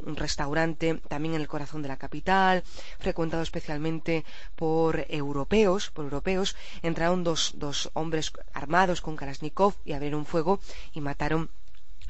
un, 0.06 0.16
restaurante 0.16 0.96
también 1.08 1.36
en 1.36 1.42
el 1.42 1.48
corazón 1.48 1.82
de 1.82 1.88
la 1.88 1.98
capital, 1.98 2.64
frecuentado 3.00 3.44
especialmente 3.44 4.26
por 4.56 5.06
europeos, 5.10 5.90
por 5.92 6.06
europeos, 6.06 6.56
entraron 6.82 7.24
dos, 7.24 7.54
dos 7.56 7.90
hombres 7.94 8.34
armados 8.54 9.02
con 9.02 9.16
Kalashnikov 9.16 9.76
y 9.86 9.94
abrieron 9.94 10.26
fuego 10.26 10.60
y 10.94 11.02
mataron 11.02 11.50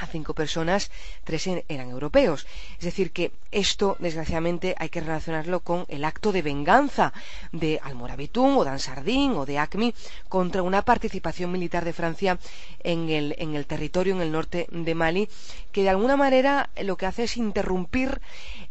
a 0.01 0.07
cinco 0.07 0.33
personas, 0.33 0.89
tres 1.23 1.45
eran 1.47 1.89
europeos. 1.89 2.47
Es 2.79 2.85
decir, 2.85 3.11
que 3.11 3.31
esto, 3.51 3.95
desgraciadamente, 3.99 4.75
hay 4.77 4.89
que 4.89 4.99
relacionarlo 5.01 5.59
con 5.59 5.85
el 5.89 6.03
acto 6.03 6.31
de 6.31 6.41
venganza 6.41 7.13
de 7.51 7.79
Almoravitún 7.83 8.57
o 8.57 8.63
de 8.63 8.71
Ansardín 8.71 9.31
o 9.33 9.45
de 9.45 9.59
ACMI 9.59 9.93
contra 10.27 10.63
una 10.63 10.81
participación 10.81 11.51
militar 11.51 11.85
de 11.85 11.93
Francia 11.93 12.39
en 12.83 13.09
el, 13.09 13.35
en 13.37 13.55
el 13.55 13.65
territorio, 13.67 14.15
en 14.15 14.21
el 14.21 14.31
norte 14.31 14.67
de 14.71 14.95
Mali, 14.95 15.29
que 15.71 15.83
de 15.83 15.89
alguna 15.89 16.17
manera 16.17 16.69
lo 16.81 16.97
que 16.97 17.05
hace 17.05 17.23
es 17.23 17.37
interrumpir 17.37 18.21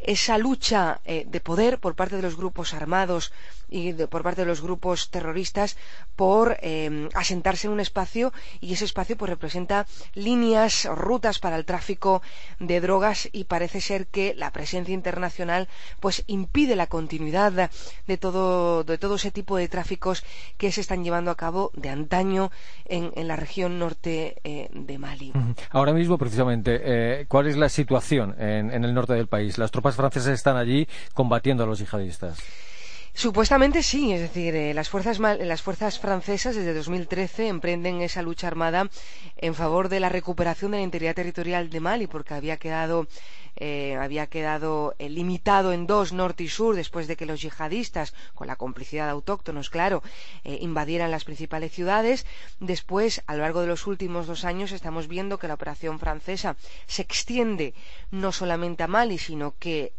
esa 0.02 0.38
lucha 0.38 1.00
eh, 1.04 1.24
de 1.28 1.40
poder 1.40 1.78
por 1.78 1.94
parte 1.94 2.16
de 2.16 2.22
los 2.22 2.36
grupos 2.36 2.74
armados 2.74 3.32
y 3.68 3.92
de, 3.92 4.08
por 4.08 4.22
parte 4.22 4.42
de 4.42 4.46
los 4.46 4.62
grupos 4.62 5.10
terroristas 5.10 5.76
por 6.16 6.56
eh, 6.60 7.08
asentarse 7.14 7.66
en 7.66 7.72
un 7.72 7.80
espacio 7.80 8.32
y 8.60 8.72
ese 8.72 8.84
espacio 8.84 9.16
pues 9.16 9.30
representa 9.30 9.86
líneas 10.14 10.86
rutas 10.86 11.38
para 11.38 11.56
el 11.56 11.64
tráfico 11.64 12.22
de 12.58 12.80
drogas 12.80 13.28
y 13.32 13.44
parece 13.44 13.80
ser 13.80 14.06
que 14.06 14.34
la 14.34 14.50
presencia 14.50 14.94
internacional 14.94 15.68
pues 16.00 16.24
impide 16.26 16.76
la 16.76 16.88
continuidad 16.88 17.70
de 18.06 18.16
todo, 18.18 18.84
de 18.84 18.98
todo 18.98 19.14
ese 19.14 19.30
tipo 19.30 19.56
de 19.56 19.68
tráficos 19.68 20.24
que 20.58 20.72
se 20.72 20.80
están 20.80 21.04
llevando 21.04 21.30
a 21.30 21.36
cabo 21.36 21.70
de 21.74 21.88
antaño 21.88 22.50
en, 22.86 23.12
en 23.14 23.28
la 23.28 23.36
región 23.36 23.78
norte 23.78 24.36
eh, 24.44 24.68
de 24.72 24.98
Mali. 24.98 25.32
Ahora 25.70 25.92
mismo, 25.92 26.18
precisamente, 26.18 26.80
eh, 26.82 27.26
¿cuál 27.28 27.46
es 27.46 27.56
la 27.56 27.68
situación 27.68 28.34
en, 28.38 28.72
en 28.72 28.84
el 28.84 28.94
norte 28.94 29.14
del 29.14 29.28
país? 29.28 29.58
¿Las 29.58 29.70
tropas 29.70 29.89
francesas 29.96 30.34
están 30.34 30.56
allí 30.56 30.88
combatiendo 31.14 31.64
a 31.64 31.66
los 31.66 31.78
yihadistas? 31.78 32.38
Supuestamente 33.12 33.82
sí, 33.82 34.12
es 34.12 34.20
decir, 34.20 34.54
eh, 34.54 34.72
las, 34.72 34.88
fuerzas, 34.88 35.18
las 35.18 35.62
fuerzas 35.62 35.98
francesas 35.98 36.54
desde 36.54 36.72
2013 36.72 37.48
emprenden 37.48 38.00
esa 38.02 38.22
lucha 38.22 38.46
armada 38.46 38.88
en 39.36 39.54
favor 39.54 39.88
de 39.88 40.00
la 40.00 40.08
recuperación 40.08 40.70
de 40.70 40.78
la 40.78 40.84
integridad 40.84 41.16
territorial 41.16 41.70
de 41.70 41.80
Mali, 41.80 42.06
porque 42.06 42.34
había 42.34 42.56
quedado 42.56 43.08
eh, 43.56 43.96
había 43.96 44.26
quedado 44.26 44.94
eh, 44.98 45.08
limitado 45.08 45.72
en 45.72 45.86
dos, 45.86 46.12
norte 46.12 46.44
y 46.44 46.48
sur, 46.48 46.76
después 46.76 47.06
de 47.08 47.16
que 47.16 47.26
los 47.26 47.40
yihadistas, 47.42 48.14
con 48.34 48.46
la 48.46 48.56
complicidad 48.56 49.06
de 49.06 49.12
autóctonos, 49.12 49.70
claro, 49.70 50.02
eh, 50.44 50.58
invadieran 50.60 51.10
las 51.10 51.24
principales 51.24 51.72
ciudades. 51.72 52.26
Después, 52.58 53.22
a 53.26 53.34
lo 53.34 53.42
largo 53.42 53.60
de 53.60 53.66
los 53.66 53.86
últimos 53.86 54.26
dos 54.26 54.44
años, 54.44 54.72
estamos 54.72 55.08
viendo 55.08 55.38
que 55.38 55.48
la 55.48 55.54
operación 55.54 55.98
francesa 55.98 56.56
se 56.86 57.02
extiende 57.02 57.74
no 58.10 58.32
solamente 58.32 58.82
a 58.82 58.88
Mali, 58.88 59.18
sino 59.18 59.54
que 59.58 59.92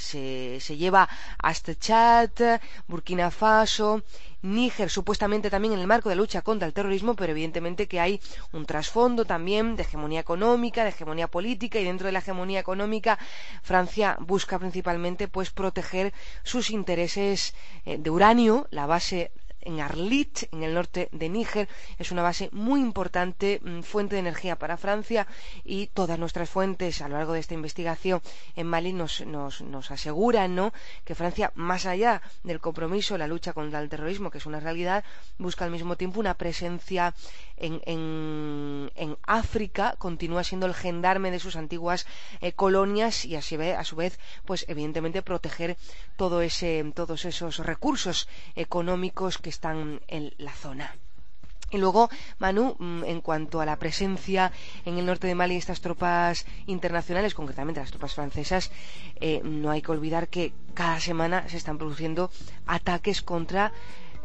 se, 0.00 0.60
se 0.60 0.76
lleva 0.76 1.08
hasta 1.38 1.74
Chad, 1.74 2.60
Burkina 2.88 3.30
Faso, 3.30 4.02
Níger, 4.42 4.90
supuestamente 4.90 5.50
también 5.50 5.74
en 5.74 5.80
el 5.80 5.86
marco 5.86 6.08
de 6.08 6.14
la 6.14 6.22
lucha 6.22 6.42
contra 6.42 6.68
el 6.68 6.74
terrorismo, 6.74 7.14
pero 7.14 7.32
evidentemente 7.32 7.88
que 7.88 8.00
hay 8.00 8.20
un 8.52 8.66
trasfondo 8.66 9.24
también 9.24 9.76
de 9.76 9.82
hegemonía 9.82 10.20
económica, 10.20 10.84
de 10.84 10.90
hegemonía 10.90 11.28
política, 11.28 11.78
y 11.78 11.84
dentro 11.84 12.06
de 12.06 12.12
la 12.12 12.20
hegemonía 12.20 12.60
económica, 12.60 13.18
Francia 13.62 14.16
busca 14.20 14.58
principalmente 14.58 15.28
pues 15.28 15.50
proteger 15.50 16.12
sus 16.42 16.70
intereses 16.70 17.54
eh, 17.84 17.98
de 17.98 18.10
uranio, 18.10 18.66
la 18.70 18.86
base 18.86 19.32
en 19.66 19.80
Arlit, 19.80 20.44
en 20.52 20.62
el 20.62 20.72
norte 20.74 21.08
de 21.12 21.28
Níger. 21.28 21.68
Es 21.98 22.10
una 22.12 22.22
base 22.22 22.48
muy 22.52 22.80
importante, 22.80 23.60
mmm, 23.62 23.80
fuente 23.82 24.14
de 24.16 24.20
energía 24.20 24.56
para 24.56 24.76
Francia 24.76 25.26
y 25.64 25.88
todas 25.88 26.18
nuestras 26.18 26.48
fuentes 26.48 27.02
a 27.02 27.08
lo 27.08 27.16
largo 27.16 27.32
de 27.34 27.40
esta 27.40 27.54
investigación 27.54 28.22
en 28.54 28.66
Mali 28.66 28.92
nos, 28.92 29.24
nos, 29.26 29.60
nos 29.60 29.90
aseguran 29.90 30.54
¿no? 30.54 30.72
que 31.04 31.14
Francia, 31.14 31.52
más 31.54 31.86
allá 31.86 32.22
del 32.44 32.60
compromiso, 32.60 33.18
la 33.18 33.26
lucha 33.26 33.52
contra 33.52 33.80
el 33.80 33.88
terrorismo, 33.88 34.30
que 34.30 34.38
es 34.38 34.46
una 34.46 34.60
realidad, 34.60 35.04
busca 35.38 35.64
al 35.64 35.70
mismo 35.70 35.96
tiempo 35.96 36.20
una 36.20 36.34
presencia 36.34 37.14
en, 37.56 37.80
en, 37.86 38.90
en 38.94 39.16
África, 39.22 39.94
continúa 39.98 40.44
siendo 40.44 40.66
el 40.66 40.74
gendarme 40.74 41.30
de 41.30 41.38
sus 41.40 41.56
antiguas 41.56 42.06
eh, 42.40 42.52
colonias 42.52 43.24
y 43.24 43.36
así 43.36 43.56
ve, 43.56 43.74
a 43.74 43.84
su 43.84 43.96
vez, 43.96 44.18
pues 44.44 44.64
evidentemente 44.68 45.22
proteger 45.22 45.76
todo 46.16 46.42
ese, 46.42 46.92
todos 46.94 47.24
esos 47.24 47.58
recursos 47.58 48.28
económicos 48.54 49.38
que 49.38 49.50
están 49.50 50.00
en 50.08 50.32
la 50.38 50.52
zona. 50.52 50.94
Y 51.70 51.78
luego, 51.78 52.08
Manu, 52.38 52.76
mm, 52.78 53.04
en 53.04 53.20
cuanto 53.20 53.60
a 53.60 53.66
la 53.66 53.76
presencia 53.76 54.52
en 54.84 54.98
el 54.98 55.06
norte 55.06 55.26
de 55.26 55.34
Mali 55.34 55.54
de 55.54 55.58
estas 55.58 55.80
tropas 55.80 56.46
internacionales, 56.66 57.34
concretamente 57.34 57.80
las 57.80 57.90
tropas 57.90 58.14
francesas, 58.14 58.70
eh, 59.16 59.40
no 59.42 59.70
hay 59.72 59.82
que 59.82 59.90
olvidar 59.90 60.28
que 60.28 60.52
cada 60.74 61.00
semana 61.00 61.48
se 61.48 61.56
están 61.56 61.76
produciendo 61.78 62.30
ataques 62.66 63.20
contra 63.20 63.72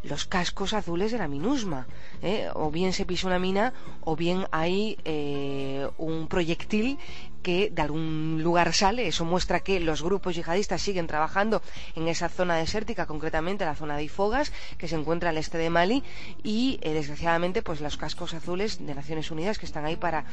los 0.02 0.26
cascos 0.26 0.72
azules 0.72 1.12
de 1.12 1.18
la 1.18 1.28
MINUSMA. 1.28 1.86
¿eh? 2.22 2.48
O 2.54 2.70
bien 2.70 2.92
se 2.92 3.06
pisa 3.06 3.26
una 3.26 3.38
mina 3.38 3.72
o 4.00 4.16
bien 4.16 4.46
hay 4.50 4.98
eh, 5.04 5.88
un 5.98 6.28
proyectil 6.28 6.98
que 7.42 7.70
de 7.70 7.82
algún 7.82 8.40
lugar 8.42 8.72
sale. 8.72 9.08
Eso 9.08 9.24
muestra 9.24 9.60
que 9.60 9.80
los 9.80 10.02
grupos 10.02 10.36
yihadistas 10.36 10.80
siguen 10.80 11.08
trabajando 11.08 11.60
en 11.96 12.06
esa 12.06 12.28
zona 12.28 12.56
desértica, 12.56 13.06
concretamente 13.06 13.64
la 13.64 13.74
zona 13.74 13.96
de 13.96 14.04
Ifogas, 14.04 14.52
que 14.78 14.86
se 14.86 14.94
encuentra 14.94 15.30
al 15.30 15.38
este 15.38 15.58
de 15.58 15.68
Mali, 15.68 16.04
y 16.44 16.78
eh, 16.82 16.92
desgraciadamente, 16.92 17.62
pues 17.62 17.80
los 17.80 17.96
cascos 17.96 18.34
azules 18.34 18.84
de 18.86 18.94
Naciones 18.94 19.32
Unidas 19.32 19.58
que 19.58 19.66
están 19.66 19.84
ahí 19.84 19.96
para 19.96 20.24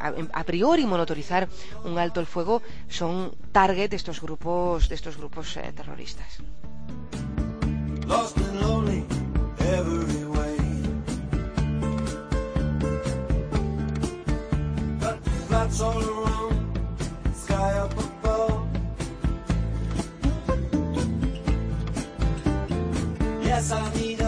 a, 0.00 0.44
priori 0.44 0.84
monitorizar 0.84 1.48
un 1.84 1.98
alto 1.98 2.18
el 2.20 2.26
fuego 2.26 2.62
son 2.88 3.32
target 3.52 3.90
de 3.90 3.96
estos 3.96 4.20
grupos 4.20 4.88
de 4.88 4.94
estos 4.96 5.16
grupos 5.16 5.58
terroristas. 5.74 6.40
Lost 8.06 8.36
and 8.38 8.60
lonely 8.60 9.04
every 9.58 10.24
way. 10.24 10.56
Got 15.00 15.80
all 15.80 16.02
around, 16.02 16.78
sky 17.34 17.72
up 17.78 17.92
above. 17.92 18.68
Yes, 23.42 23.72
I 23.72 23.94
need 23.94 24.25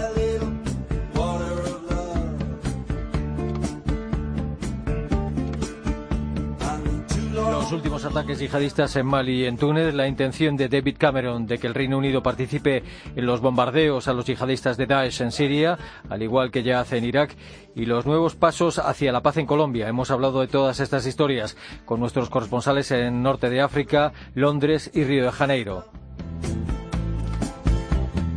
los 7.69 7.75
últimos 7.75 8.05
ataques 8.07 8.39
yihadistas 8.39 8.97
en 8.97 9.05
Mali 9.05 9.43
y 9.43 9.45
en 9.45 9.59
Túnez, 9.59 9.93
la 9.93 10.09
intención 10.09 10.57
de 10.57 10.71
David 10.71 10.97
Cameron 10.99 11.47
de 11.47 11.59
que 11.59 11.67
el 11.67 11.75
Reino 11.75 11.99
Unido 11.99 12.23
participe 12.23 12.83
en 13.15 13.27
los 13.27 13.43
bombardeos 13.43 14.09
a 14.09 14.15
los 14.15 14.25
yihadistas 14.25 14.79
de 14.79 14.87
Daesh 14.87 15.21
en 15.21 15.33
Siria, 15.33 15.79
al 16.09 16.23
igual 16.23 16.51
que 16.51 16.63
ya 16.63 16.81
hace 16.81 16.97
en 16.97 17.05
Irak, 17.05 17.37
y 17.75 17.85
los 17.85 18.07
nuevos 18.07 18.37
pasos 18.37 18.79
hacia 18.79 19.13
la 19.13 19.21
paz 19.21 19.37
en 19.37 19.45
Colombia. 19.45 19.87
Hemos 19.87 20.11
hablado 20.11 20.41
de 20.41 20.47
todas 20.47 20.81
estas 20.81 21.05
historias 21.05 21.59
con 21.85 22.01
nuestros 22.01 22.31
corresponsales 22.31 22.91
en 22.91 23.23
Norte 23.23 23.51
de 23.51 23.61
África, 23.61 24.15
Londres 24.35 24.91
y 24.95 25.05
Río 25.05 25.27
de 25.27 25.33
Janeiro. 25.33 25.85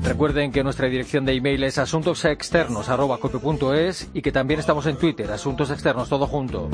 Recuerden 0.03 0.51
que 0.51 0.61
nuestra 0.61 0.87
dirección 0.87 1.23
de 1.23 1.35
email 1.35 1.63
es 1.63 1.77
asuntosexternos.es 1.77 4.09
y 4.13 4.21
que 4.21 4.33
también 4.33 4.59
estamos 4.59 4.87
en 4.87 4.97
Twitter, 4.97 5.31
Asuntos 5.31 5.71
Externos, 5.71 6.09
todo 6.09 6.27
junto. 6.27 6.69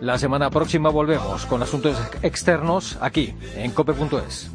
La 0.00 0.16
semana 0.16 0.48
próxima 0.50 0.90
volvemos 0.90 1.44
con 1.46 1.62
asuntos 1.62 1.96
externos 2.22 2.96
aquí, 3.00 3.34
en 3.56 3.72
cope.es. 3.72 4.50